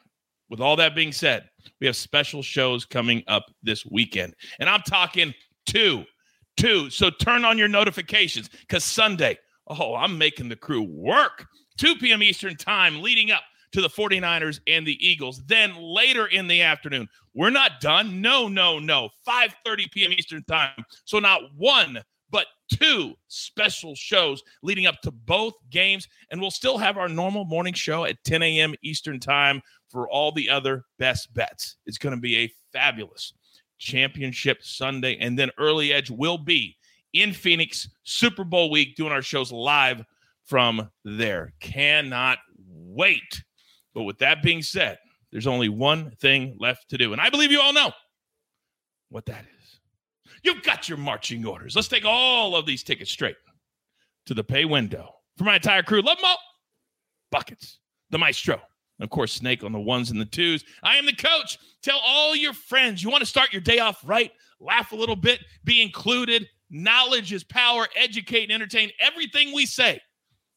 With 0.50 0.60
all 0.60 0.74
that 0.76 0.96
being 0.96 1.12
said, 1.12 1.48
we 1.80 1.86
have 1.86 1.96
special 1.96 2.42
shows 2.42 2.84
coming 2.84 3.22
up 3.28 3.44
this 3.62 3.86
weekend. 3.86 4.34
And 4.58 4.68
I'm 4.68 4.82
talking 4.82 5.32
two. 5.66 6.04
Two. 6.56 6.90
So 6.90 7.08
turn 7.08 7.44
on 7.44 7.56
your 7.56 7.68
notifications 7.68 8.48
because 8.48 8.82
Sunday, 8.82 9.38
oh, 9.68 9.94
I'm 9.94 10.18
making 10.18 10.48
the 10.48 10.56
crew 10.56 10.82
work. 10.82 11.46
2 11.78 11.96
p.m. 11.96 12.22
Eastern 12.22 12.56
time 12.56 13.00
leading 13.00 13.30
up 13.30 13.42
to 13.76 13.82
the 13.82 13.90
49ers 13.90 14.58
and 14.66 14.86
the 14.86 15.06
Eagles. 15.06 15.42
Then 15.44 15.76
later 15.76 16.28
in 16.28 16.48
the 16.48 16.62
afternoon, 16.62 17.06
we're 17.34 17.50
not 17.50 17.72
done. 17.82 18.22
No, 18.22 18.48
no, 18.48 18.78
no. 18.78 19.10
5:30 19.28 19.92
p.m. 19.92 20.12
Eastern 20.14 20.42
Time. 20.44 20.82
So 21.04 21.18
not 21.18 21.42
one, 21.54 22.02
but 22.30 22.46
two 22.72 23.12
special 23.28 23.94
shows 23.94 24.42
leading 24.62 24.86
up 24.86 25.02
to 25.02 25.10
both 25.10 25.52
games. 25.68 26.08
And 26.30 26.40
we'll 26.40 26.50
still 26.50 26.78
have 26.78 26.96
our 26.96 27.06
normal 27.06 27.44
morning 27.44 27.74
show 27.74 28.06
at 28.06 28.16
10 28.24 28.42
a.m. 28.42 28.74
Eastern 28.82 29.20
Time 29.20 29.60
for 29.90 30.08
all 30.08 30.32
the 30.32 30.48
other 30.48 30.86
best 30.98 31.34
bets. 31.34 31.76
It's 31.84 31.98
going 31.98 32.14
to 32.14 32.20
be 32.20 32.36
a 32.38 32.52
fabulous 32.72 33.34
championship 33.76 34.62
Sunday. 34.62 35.18
And 35.20 35.38
then 35.38 35.50
Early 35.58 35.92
Edge 35.92 36.10
will 36.10 36.38
be 36.38 36.78
in 37.12 37.34
Phoenix, 37.34 37.90
Super 38.04 38.42
Bowl 38.42 38.70
week, 38.70 38.96
doing 38.96 39.12
our 39.12 39.20
shows 39.20 39.52
live 39.52 40.02
from 40.46 40.88
there. 41.04 41.52
Cannot 41.60 42.38
wait. 42.66 43.42
But 43.96 44.02
with 44.02 44.18
that 44.18 44.42
being 44.42 44.60
said, 44.60 44.98
there's 45.32 45.46
only 45.46 45.70
one 45.70 46.10
thing 46.20 46.54
left 46.60 46.90
to 46.90 46.98
do. 46.98 47.12
And 47.12 47.20
I 47.20 47.30
believe 47.30 47.50
you 47.50 47.62
all 47.62 47.72
know 47.72 47.92
what 49.08 49.24
that 49.24 49.46
is. 49.58 49.80
You've 50.42 50.62
got 50.62 50.86
your 50.86 50.98
marching 50.98 51.46
orders. 51.46 51.74
Let's 51.74 51.88
take 51.88 52.04
all 52.04 52.54
of 52.54 52.66
these 52.66 52.82
tickets 52.82 53.10
straight 53.10 53.36
to 54.26 54.34
the 54.34 54.44
pay 54.44 54.66
window. 54.66 55.14
For 55.38 55.44
my 55.44 55.54
entire 55.54 55.82
crew, 55.82 56.02
love 56.02 56.18
them 56.18 56.26
all. 56.26 56.38
Buckets, 57.32 57.78
the 58.10 58.18
maestro, 58.18 58.60
of 59.00 59.08
course, 59.08 59.32
Snake 59.32 59.64
on 59.64 59.72
the 59.72 59.80
ones 59.80 60.10
and 60.10 60.20
the 60.20 60.26
twos. 60.26 60.62
I 60.82 60.96
am 60.96 61.06
the 61.06 61.14
coach. 61.14 61.58
Tell 61.82 62.00
all 62.04 62.36
your 62.36 62.52
friends 62.52 63.02
you 63.02 63.08
want 63.08 63.22
to 63.22 63.26
start 63.26 63.50
your 63.50 63.62
day 63.62 63.78
off 63.78 64.02
right, 64.04 64.30
laugh 64.60 64.92
a 64.92 64.96
little 64.96 65.16
bit, 65.16 65.40
be 65.64 65.80
included. 65.80 66.46
Knowledge 66.68 67.32
is 67.32 67.44
power, 67.44 67.86
educate 67.96 68.44
and 68.44 68.52
entertain. 68.52 68.90
Everything 69.00 69.54
we 69.54 69.64
say, 69.64 70.00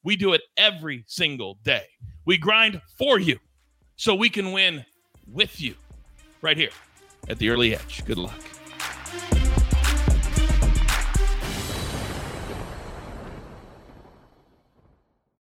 we 0.04 0.17
do 0.17 0.34
it 0.34 0.41
every 0.58 1.06
single 1.08 1.58
day. 1.63 1.86
We 2.29 2.37
grind 2.37 2.79
for 2.95 3.17
you 3.17 3.39
so 3.95 4.13
we 4.13 4.29
can 4.29 4.51
win 4.51 4.85
with 5.25 5.59
you 5.59 5.73
right 6.43 6.55
here 6.55 6.69
at 7.27 7.39
the 7.39 7.49
early 7.49 7.73
edge. 7.73 8.05
Good 8.05 8.19
luck. 8.19 8.39